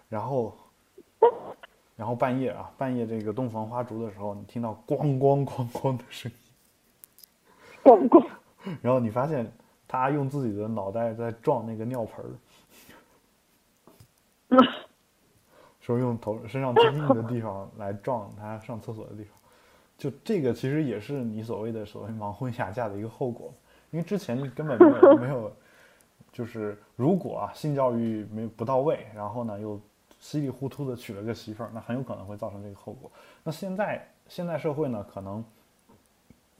[0.09, 0.57] 然后，
[1.95, 6.37] 然后半夜啊，半夜这个洞房花烛的时候，你听到咣咣咣咣的声音，
[7.83, 8.27] 咣咣，
[8.81, 9.51] 然后你发现
[9.87, 12.31] 他用自己的脑袋在撞那个尿盆儿，
[15.79, 19.31] 说用头身上最硬的地方来撞他上厕所的地方，
[19.97, 23.53] 就这个其实也是你所谓的所谓盲婚哑嫁的一个后果。
[23.91, 25.49] 因为之前根本没有没有，
[26.31, 29.79] 就是如果啊性教育没不到位，然后呢又
[30.19, 33.09] 稀里糊涂的娶了个媳妇儿，那很有可能会造成这个后果。
[33.45, 35.41] 那现在现在社会呢，可能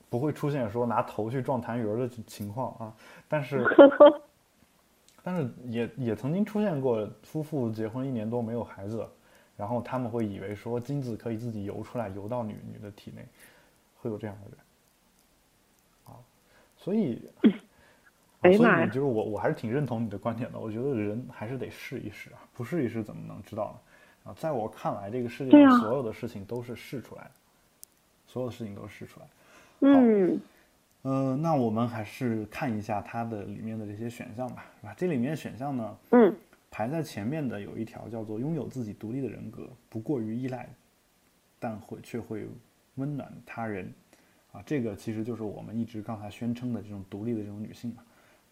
[0.09, 2.93] 不会出现说拿头去撞痰盂的情况啊，
[3.27, 3.61] 但是
[5.27, 9.05] 但是也也曾经出现过夫妇结婚一年多没有孩子，
[9.57, 13.27] 然后他们会以为说精子可以自己游出来，游到女女的体内，
[13.99, 14.57] 会有这样的人
[16.05, 16.15] 啊。
[16.77, 17.21] 所以，
[18.41, 20.57] 所以就是我我还是挺认同你的观点的。
[20.57, 23.73] 我觉得人还是得试一试啊，不试一试怎么能知道
[24.23, 24.31] 呢？
[24.31, 27.31] 啊，在我看来，这个世界上所有的事情都是试出来的，
[28.27, 29.25] 所有的事情都是试出来。
[29.81, 30.39] 嗯，
[31.03, 34.93] 嗯，那我们还是看一下它的里面的这些选项吧，是吧？
[34.97, 36.35] 这里面选项呢，嗯，
[36.69, 40.67] 排在前面的有一条叫做拥有自己独立的人格，不过于依赖，
[41.59, 42.47] 但会却会
[42.95, 43.93] 温暖他人。
[44.51, 48.03] 啊，这个其实就是我们一直刚才宣称的这种独立的这种女性嘛。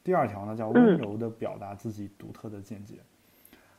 [0.03, 2.99] 第二条呢，叫温柔的表达自己独特的见解。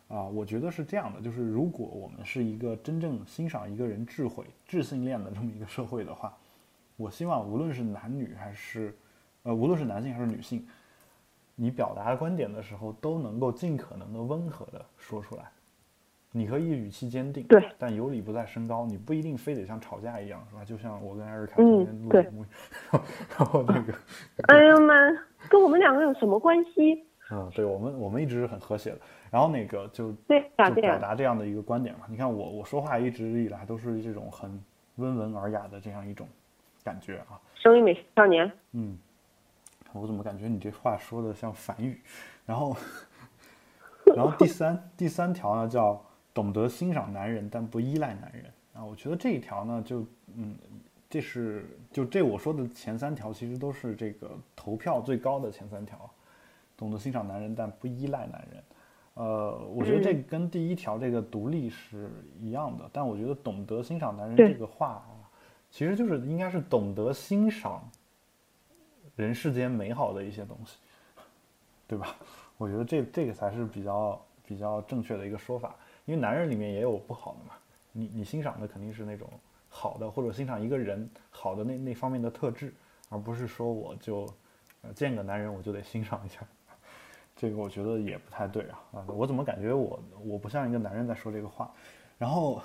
[0.09, 6.37] 啊，我觉得是这样的，就是如果我们是一个真正欣赏一个人智慧、智性恋的这么一个社会的话，
[6.97, 8.97] 我希望无论是男女还是，
[9.43, 10.67] 呃，无论是男性还是女性，
[11.55, 15.45] 你表达观点的时候都能够尽可能的温和的说出来。
[16.33, 20.65] 你可以语气坚定，对，但有理不在声高，你不一定非得像吵架一样，是吧？
[20.65, 22.45] 就像我跟艾瑞卡今天录节目，
[23.39, 23.95] 然后那个，
[24.49, 24.95] 哎呀妈，
[25.49, 27.07] 跟我们两个有什么关系？
[27.31, 32.07] 嗯，对我们我们一直是很和谐的，然后那个就对，就表达这样的一个观点嘛。
[32.09, 34.63] 你看我我说话一直以来都是这种很
[34.97, 36.29] 温文尔雅的这样一种
[36.87, 37.41] 感觉啊。
[37.57, 38.97] 生于美少年，嗯，
[39.93, 42.01] 我怎么感觉你这话说的像反语？
[42.45, 42.77] 然后，
[44.15, 46.01] 然后第三 第三条呢叫
[46.33, 48.85] 懂得欣赏男人，但不依赖男人啊。
[48.85, 50.07] 我觉得这一条呢，就
[50.37, 50.55] 嗯，
[51.11, 56.09] 这是就这我说的前三条，其实都是这个投票最高的前三条，
[56.77, 58.63] 懂得欣赏男人，但不依赖男人。
[59.15, 65.11] 呃，我觉得这跟第一条这个独立是一样的，但我觉得懂得欣赏男人这个话啊，
[65.77, 67.87] 其实就是应该是懂得欣赏
[69.15, 70.79] 人世间美好的一些东西，
[71.87, 72.17] 对吧？
[72.57, 77.53] 我觉得这这个才是比较比较正确的一个说法，因为男人里面也有不好的嘛，
[77.93, 79.29] 你你欣赏的肯定是那种
[79.69, 82.73] 好的，或者欣赏一个人好的那那方面的特质，
[83.11, 84.27] 而不是说我就
[84.95, 86.41] 见个男人我就得欣赏一下。
[87.37, 89.05] 这个我觉得也不太对啊啊！
[89.09, 91.71] 我怎么感觉我我不像一个男人在说这个话？
[92.17, 92.63] 然后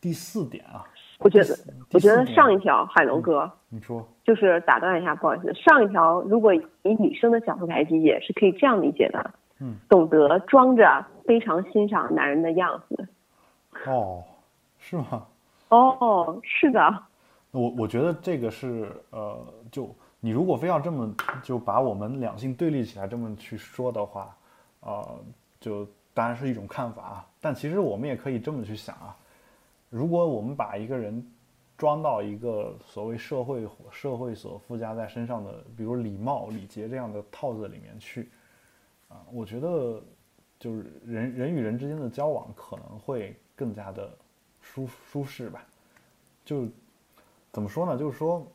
[0.00, 0.88] 第四点啊，
[1.18, 1.56] 我觉得
[1.92, 6.62] 我觉得上一条海龙哥，你说就是打断一下，不好意思，上一条如果以
[6.98, 13.08] 女生的角度来理解，是可以这样理解的，嗯，懂得装着非常欣赏男人的样子。
[13.86, 14.22] 哦，
[14.78, 15.26] 是吗？
[15.68, 17.02] 哦，是的。
[17.50, 19.38] 我我觉得这个是呃
[19.70, 19.94] 就。
[20.18, 24.34] 你如果非要这么就把我们两性对立起来这么去说的话，
[24.80, 25.06] 呃，
[25.60, 27.26] 就当然是一种看法啊。
[27.40, 29.14] 但其实我们也可以这么去想啊，
[29.96, 31.26] 如果我们把一个人
[31.78, 38.28] 装到一个所谓社会社会所附加在身上的，比如礼貌礼节这样的套子里面去，
[39.08, 40.02] 啊，我觉得
[40.58, 44.14] 就是人人与人之间的交往可能会更加的
[44.60, 45.66] 舒舒适吧。
[46.44, 46.68] 就
[47.50, 47.96] 怎么说呢？
[47.98, 48.46] 就是说。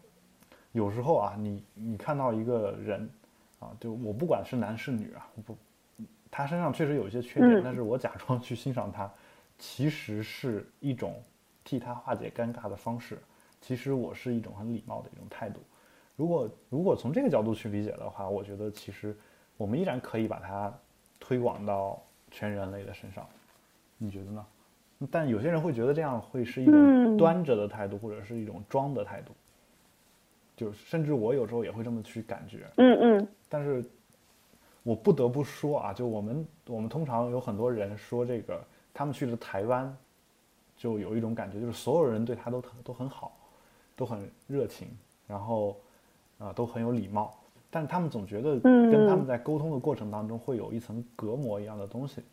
[0.73, 3.09] 有时候啊，你你看到一个人，
[3.59, 5.53] 啊，就我不管是男是女啊，不，
[6.31, 9.11] 他身上确实有一些缺点，但是我假装去欣赏他，
[9.57, 11.21] 其实是一种
[11.71, 13.17] 替他化解尴尬的方式。
[13.61, 15.61] 其实我是一种很礼貌的一种态度。
[16.17, 19.17] 如果如果从这个角度去理解的话，我觉得其实
[19.55, 20.73] 我们依然可以把它
[21.17, 21.97] 推广到
[22.29, 23.25] 全人类的身上。
[23.97, 24.45] 你觉得呢？
[25.09, 29.31] 但有些人会觉得这样会是一种端着的态度，或者是一种装的态度。
[30.57, 33.81] 就甚至我有时候也会这么去感觉，嗯嗯，但是，
[34.83, 38.61] 我不得不说啊，就我们我们通常有很多人说这个，
[38.93, 39.97] 他们去了台湾，
[40.81, 43.37] 就有一种感觉，就是所有人对他都都很好，
[43.95, 44.87] 都很热情，
[45.27, 45.77] 然后，
[46.39, 47.37] 啊，都很有礼貌，
[47.69, 52.23] 但他们总觉得跟他们在沟通的过程当中会有一层隔膜一样的东西，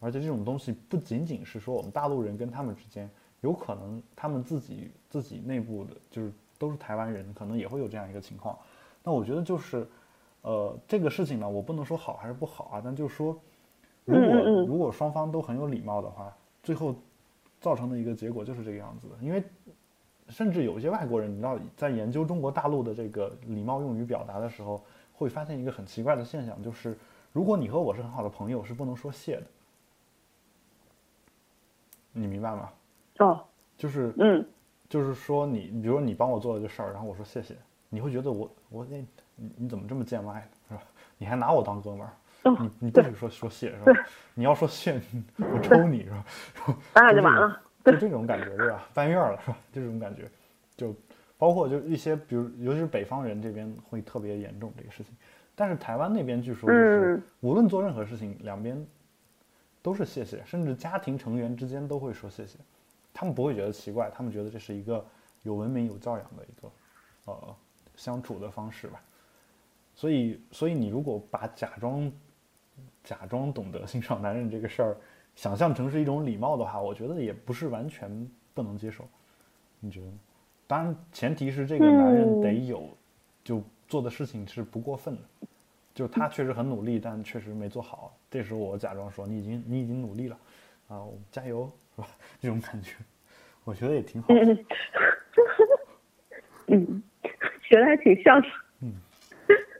[0.00, 3.10] 而且这种东西不仅仅是说我们大陆人跟他们之间，
[3.42, 6.32] 有可能他们自己自己内部的，就是。
[6.58, 8.58] 都是台湾人，可能也会有这样一个情况。
[9.04, 9.86] 那我觉得就是，
[10.40, 13.38] 呃，这个事情呢，我不能说好还是不好啊，但就是说，
[14.06, 14.34] 如果
[14.66, 16.94] 如果双方都很有礼貌的话，最后
[17.66, 19.16] 造成的一个结果就是这个样子的。
[19.20, 19.42] 因为
[20.28, 24.80] 甚至有一些外国人，你知道，在研究中国大陆的这个礼貌用语表达的时候，
[25.12, 26.96] 会发现一个很奇怪的现象，就是
[27.32, 29.46] 如果你和我是很好的朋友，是不能说谢的。
[32.12, 32.72] 你明白吗？
[33.18, 33.44] 哦，
[33.76, 34.46] 就是嗯。
[34.88, 37.56] 就是说，你比如说你帮我做了个事儿，然后我说谢谢，
[37.88, 38.98] 你会觉得我我那
[39.34, 40.82] 你你怎么这么见外是吧？
[41.18, 42.12] 你还拿我当哥们儿，
[42.52, 44.06] 你你不许说说谢是吧？
[44.34, 45.00] 你要说谢，
[45.38, 46.24] 我抽你是吧？
[46.94, 48.86] 咱俩就完了，就这种感觉对吧？
[48.92, 49.58] 翻院了是吧？
[49.72, 50.28] 就这种感觉，
[50.76, 50.94] 就
[51.38, 55.14] 包括就一些比如尤其是北方人这边会特别严重这个事情，
[55.54, 58.86] 但是台湾那边据说就是无论做任何事情，两边
[59.82, 62.58] 都是谢谢，甚至家庭成员之间都会说谢谢。
[63.14, 65.04] 他们不会觉得奇怪，他们觉得这是一个
[65.42, 66.70] 有文明、有教养的一个
[67.32, 67.56] 呃
[67.94, 69.00] 相处的方式吧。
[69.94, 72.12] 所以，所以你如果把假装
[73.06, 74.96] 假装懂得欣赏男人这个事儿
[75.36, 78.10] 想象成是一种礼貌的话，我觉得也不是完全
[78.52, 79.08] 不能接受。
[79.78, 80.06] 你觉得？
[80.66, 82.90] 当然，前提是这个男人得有
[83.44, 85.22] 就做的事情是不过分的，
[85.94, 88.14] 就他确实很努力，但确实没做好。
[88.28, 90.36] 这时候我假装说你已经 你已经努力了
[90.88, 91.70] 啊，我们加油。
[91.94, 92.08] 是吧？
[92.42, 92.94] 这种感觉，
[93.64, 94.28] 我觉得也挺好。
[96.68, 97.02] 嗯，
[97.66, 98.46] 学的还挺像的。
[98.80, 98.92] 嗯，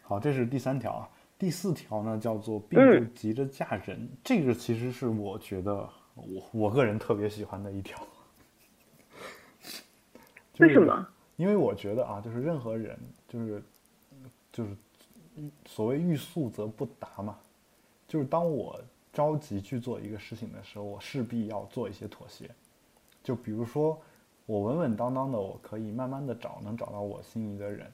[0.03, 1.07] 好，这是第三条啊。
[1.39, 4.09] 第四条呢，叫做并不急着嫁人。
[4.25, 7.99] 这个其实是我觉得我我个人特别喜欢的一条。
[10.59, 11.07] 为什么？
[11.37, 13.63] 因为我觉得啊，就是任何人，就是
[14.53, 14.71] 就是
[15.67, 17.39] 所谓欲速则不达嘛。
[18.07, 18.81] 就是当我。
[19.13, 22.51] 着急去做一个事情的时候，我势必要做一些妥协。
[23.25, 23.99] 就比如说，
[24.45, 27.91] 我稳稳当当的，我可以慢慢的找，能找到我心仪的人。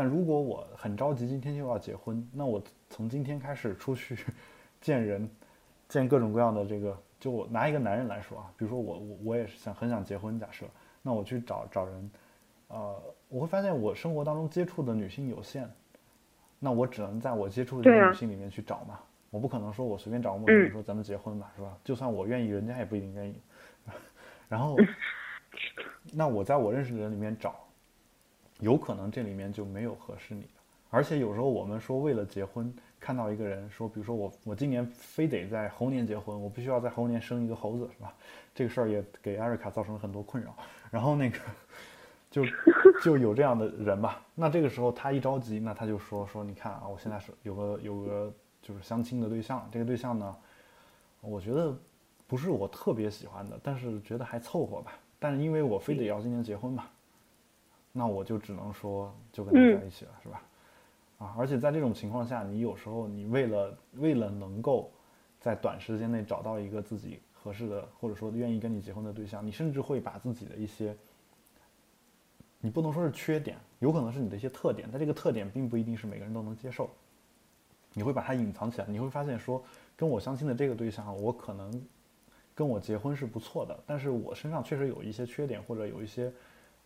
[0.00, 4.16] 但如果我很着急，今天就要结婚，那我从今天开始出去
[4.80, 5.28] 见人，
[5.90, 10.64] 见各种各样的这个，就我拿一个男人来说啊，比如说我我我也是想很想结婚，假设，
[11.02, 12.10] 那我去找找人，
[12.68, 12.98] 呃，
[13.28, 15.70] 我会发现我生活当中接触的女性有限，
[16.58, 18.98] 那我只能在我接触的女性里面去找嘛。
[19.28, 21.76] 我不可能说我随便找个陌生人嗯说咱们结婚吧，是吧？
[21.84, 23.38] 就算我愿意，人家也不一定愿意。
[24.48, 24.78] 然后，
[26.10, 27.54] 那我在我认识的人里面找，
[28.60, 30.48] 有可能这里面就没有合适你的。
[30.90, 38.12] 而且有时候我们说为了结婚，看到一个人说，比如说我我今年非得在猴年结婚，我必须要在猴年生一个猴子，是吧？
[38.54, 40.54] 这个事儿也给艾瑞卡造成了很多困扰。
[40.90, 41.38] 然后那个
[42.30, 42.44] 就
[43.02, 44.20] 就有这样的人吧。
[44.34, 50.36] 那这个时候他一着急，那他就说说你看啊，我现在是有个有个就是相亲的对象，这个对象呢，
[51.20, 51.72] 我觉得
[52.26, 54.92] 不是我特别喜欢的，但是觉得还凑合吧。
[55.20, 56.86] 但是因为我非得要今年结婚嘛，
[57.92, 60.42] 那我就只能说就跟他在一起了，是吧？
[61.18, 64.90] 啊，而且在这种情况下，你有时候你为了为了能够
[65.38, 70.96] 在短时间内找到一个自己合适的，或者说愿意跟你结婚的对象，你甚至会把自己的一些，
[72.60, 76.88] 你不能说是缺点，有可能是你的一些特点，但这个特点并不一定是每个人都能接受。
[77.92, 79.62] 你会把它隐藏起来，你会发现说，
[79.96, 81.86] 跟我相亲的这个对象，我可能
[82.54, 86.32] 跟我结婚是不错的，但是我身上确实有一些缺点，或者有一些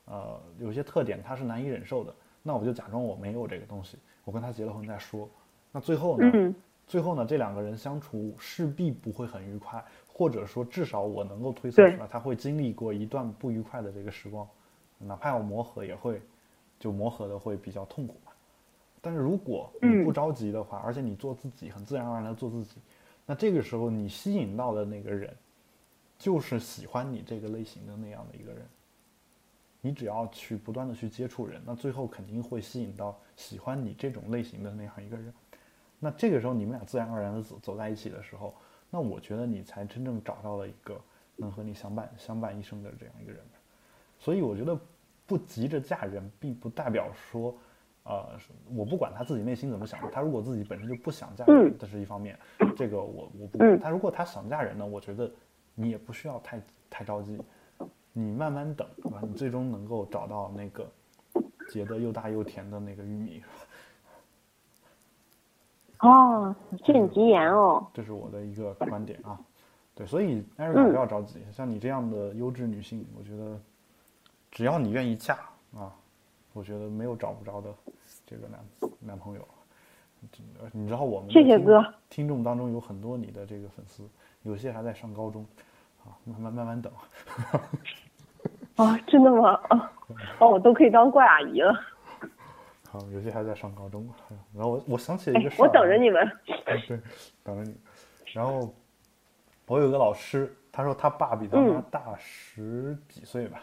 [0.07, 2.15] 呃有些特点，他是难以忍受的。
[2.43, 5.29] 那我就假装我没有这个东西，我跟他结了婚再说。
[5.73, 6.31] 那最后呢？
[6.35, 6.55] 嗯
[6.87, 14.47] 最后呢，这两个人相处势必不会很愉快，或者说至少我能够推测出来，他会经历过一段不愉快的这个时光，
[14.99, 16.21] 哪怕要磨合，也会
[16.79, 18.33] 就磨合的会比较痛苦嘛。
[19.01, 22.77] 但是如果你不着急的话，而且你做自己，很自然而然的做自己，
[23.25, 25.35] 那这个时候你吸引到的那个人，
[26.19, 28.67] 就是喜欢你这个类型的那样的一个人。
[29.85, 35.31] 你只要去不断的去接触人，那最后肯定会吸引到喜欢你这种类型的那样一个人。
[36.01, 38.55] 那这个时候你们俩自然而然的走走在一起的时候，
[38.89, 40.99] 那我觉得你才真正找到了一个
[41.37, 43.43] 能和你相伴相伴一生的这样一个人。
[44.19, 44.75] 所以我觉得
[45.27, 47.55] 不急着嫁人，并不代表说，
[48.05, 48.39] 呃，
[48.75, 52.39] 我不管他自己内心怎么想，他如果自己本身就不想嫁人，这是一方面，
[52.75, 53.79] 这个我我不管。
[53.79, 55.31] 他如果他想嫁人呢，我觉得
[55.75, 57.39] 你也不需要太太着急，
[58.17, 59.21] 你慢慢等，对吧？
[59.23, 60.89] 你最终能够找到那个
[61.69, 63.43] 结的又大又甜的那个玉米。
[65.99, 66.55] 哦，
[66.85, 67.85] 这吉言哦。
[67.93, 69.39] 这是我的一个观点啊。
[69.97, 73.61] 对，所以艾瑞卡不要着急，像你这样的优质女性，我觉得
[74.51, 75.39] 只要你愿意嫁
[75.75, 75.93] 啊，
[76.53, 77.75] 我觉得没有找不着的
[78.25, 78.61] 这个男
[79.01, 79.45] 男朋友。
[80.73, 84.09] 你知道我们谢谢哥听众当中有很多你的这个粉丝，
[84.43, 85.45] 有些还在上高中，
[86.05, 86.93] 啊，慢慢慢慢等。
[88.77, 89.53] 啊，真的吗？
[89.69, 89.93] 啊，
[90.39, 91.73] 哦，我都可以当怪阿姨了。
[92.89, 94.09] 好，有些还在上高中。
[94.53, 96.31] 然后我我想起了一个事、哎，我等着你们。
[96.65, 97.01] 对，
[97.43, 97.77] 等着你。
[98.33, 98.75] 然后
[99.67, 103.61] 我有个老师，他说他爸比他妈大十几岁吧。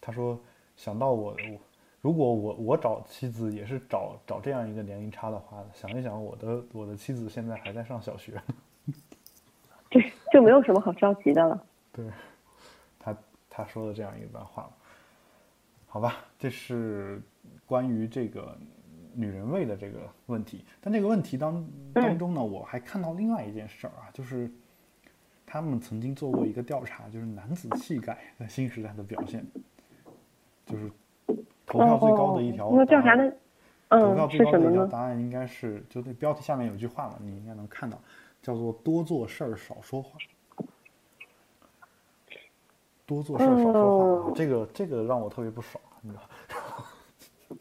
[0.00, 0.38] 他说
[0.76, 1.60] 想到我，我
[2.00, 8.40] 如果我我找妻子也是找找这样一个年龄差的话，想一想我的我的妻子现在还在上小学。
[9.88, 11.62] 对就没有什么好着急的了。
[11.92, 12.04] 对，
[13.56, 14.70] 他他说的这样一段话。
[15.86, 17.22] 好吧，这是
[17.64, 18.54] 关于这个
[19.14, 20.62] 女人味的这个问题。
[20.78, 24.50] 但这个问题当当中呢，我还看到另外一件事儿啊，就是
[25.46, 29.42] 他们曾经做过一个调查，就是男子气概在新时代的表现，
[30.66, 30.90] 就是
[31.64, 32.70] 投票最高的一条。
[32.72, 33.30] 那调查的，
[33.88, 34.86] 投票嗯，最高的一条？
[34.86, 37.98] 答案应该是，就那标题下面有句话嘛，你应该能看到，
[38.42, 40.18] 叫做“多做事儿，少说话”。
[43.06, 46.22] 多做事儿，少说话，啊这个这个让我特别不爽，你知道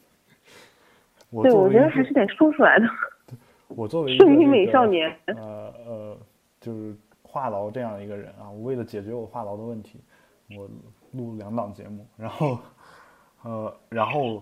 [1.43, 2.85] 对，我觉得还是得说出来的。
[3.67, 6.17] 我作为一个圣女美这个少年呃呃，
[6.61, 10.01] 就是话痨这样一个人啊，我为了解决我话痨的问题，
[10.57, 10.69] 我
[11.11, 12.57] 录两档节目，然后
[13.43, 14.41] 呃，然后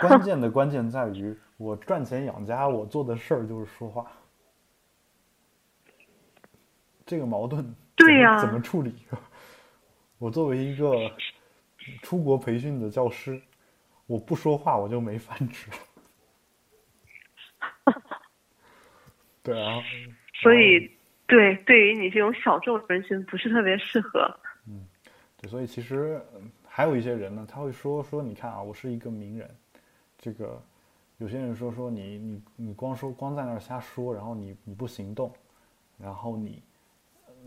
[0.00, 4.06] 关键的关键在于我赚钱养家，我做的事儿就是说话，
[7.06, 8.94] 这个矛盾对呀怎么处理？
[10.18, 10.92] 我作为一个
[12.02, 13.40] 出国培训的教师，
[14.06, 15.70] 我不说话我就没饭吃。
[19.42, 19.80] 对啊，
[20.42, 20.90] 所以，
[21.26, 24.28] 对，对于你这种小众人群不是特别适合。
[24.66, 24.86] 嗯
[25.40, 29.48] 对，所以其实嗯还有一些人呢，他会说说，你看啊，我是一个名人，
[30.18, 30.60] 这个
[31.16, 35.32] 有些人说说你你你光说光在那儿瞎说，然后你你不行动，
[35.96, 36.62] 然后你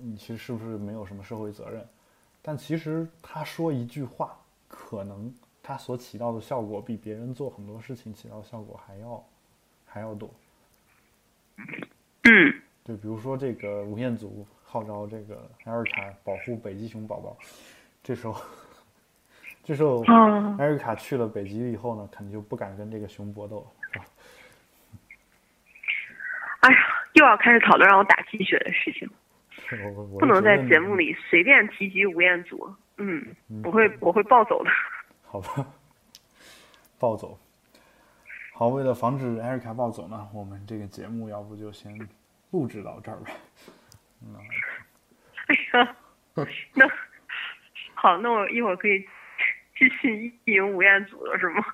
[0.01, 1.86] 你其实是不是没有什么社会责任？
[2.42, 4.38] 但其实他说一句话，
[4.68, 9.24] 可能他所起到的效果比别人做很多事情起到的效果还要
[9.86, 10.30] 还要多。
[12.24, 17.38] 嗯，就比如说这个吴彦祖号召这个艾瑞卡保护北极熊宝宝，
[18.04, 18.42] 这时候，
[19.64, 24.06] 这这时候啊，艾瑞卡去了北极以后呢，肯定就不敢跟这个熊搏斗了，是吧？
[26.60, 26.78] 哎呀，
[27.14, 29.30] 又要开始讨论让我打鸡血的事情，我我我
[30.19, 32.74] 不能在节目里随便提及吴彦祖。
[32.97, 34.69] 嗯，我会我会暴走的。
[35.24, 35.65] 好吧，
[36.99, 37.38] 暴走。
[38.53, 41.97] 好，为了防止艾瑞卡暴走呢，我们这个节目要不就先
[42.51, 43.32] 录制到这儿吧。
[44.22, 44.36] 嗯，
[45.47, 45.95] 哎呀，
[46.74, 46.88] 那
[47.95, 48.99] 好，那我一会儿可以
[49.76, 51.65] 继续意淫吴彦祖了，是吗？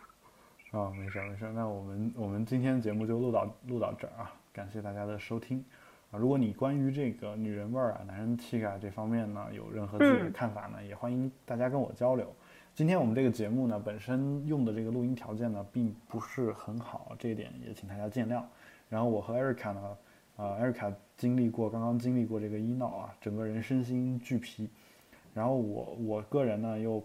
[0.72, 5.66] 啊，没事儿没事儿，那我们我们今天的节目就录到录到这儿啊，感谢大家的收听
[6.12, 6.18] 啊。
[6.18, 12.34] 如果你关于这个女人味儿啊、男人气概这方面呢有任何自己的嗯看法呢，也欢迎大家跟我交流。
[12.74, 18.44] 今天我们这个节目呢，本身用的这个录音条件呢，并不是很好，这一点也请大家见谅。
[18.88, 19.98] 然后我和艾瑞卡呢，
[20.36, 24.70] 呃，艾瑞卡经历过刚刚经历过这个医闹啊，整个人身心俱疲。
[25.34, 27.04] 然后我我个人呢又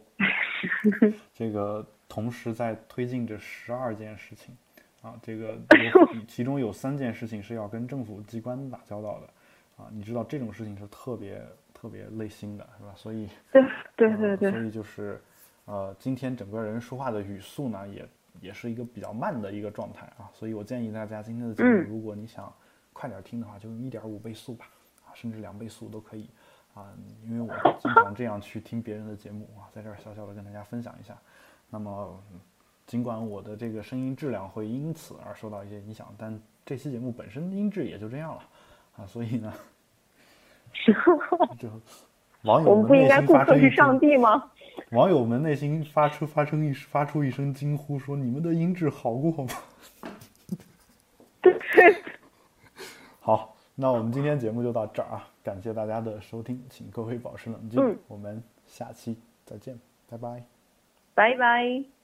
[1.34, 4.56] 这个同时在推进着十二件事情
[5.02, 5.58] 啊，这个
[5.94, 11.44] 有 其中有三件事情是要跟政府机关打交道的啊，你知道这种事情是特别
[11.74, 12.92] 特别累心的，是吧？
[12.94, 13.62] 所以对
[13.96, 15.20] 对呃对对所，以就是
[15.64, 18.08] 呃，今天整个人说话的语速呢，也
[18.40, 22.52] 也是一个比较慢的一个状态啊，所以我建议大家今天的节目，嗯如果你想
[22.92, 24.66] 快点听的话，就用一点五倍速吧，
[25.04, 26.28] 啊，甚至两倍速都可以
[26.74, 26.94] 啊，
[27.24, 31.18] 因为我经常这样去听别人的节目啊，在这儿小小的跟大家分享一下。
[31.68, 32.38] 那么，嗯
[32.92, 38.42] 尽管我的这个声音质量会因此而受到一些影响，但这期节目本身音质也就这样了
[38.98, 39.50] 啊，所以呢，
[41.58, 41.70] 就
[42.42, 44.50] 网友我们不应内该顾客是上帝吗？
[44.90, 49.54] 网友们内心发出发出一发出一声惊呼，说：“你们的音质好过吗
[51.40, 51.58] 对，？”
[53.20, 59.80] 好，那我们今天节目就到这儿啊，感谢大家的收听，请各位保持冷静，嗯我们下期再见，
[60.10, 60.44] 拜拜。
[61.14, 62.01] 拜拜。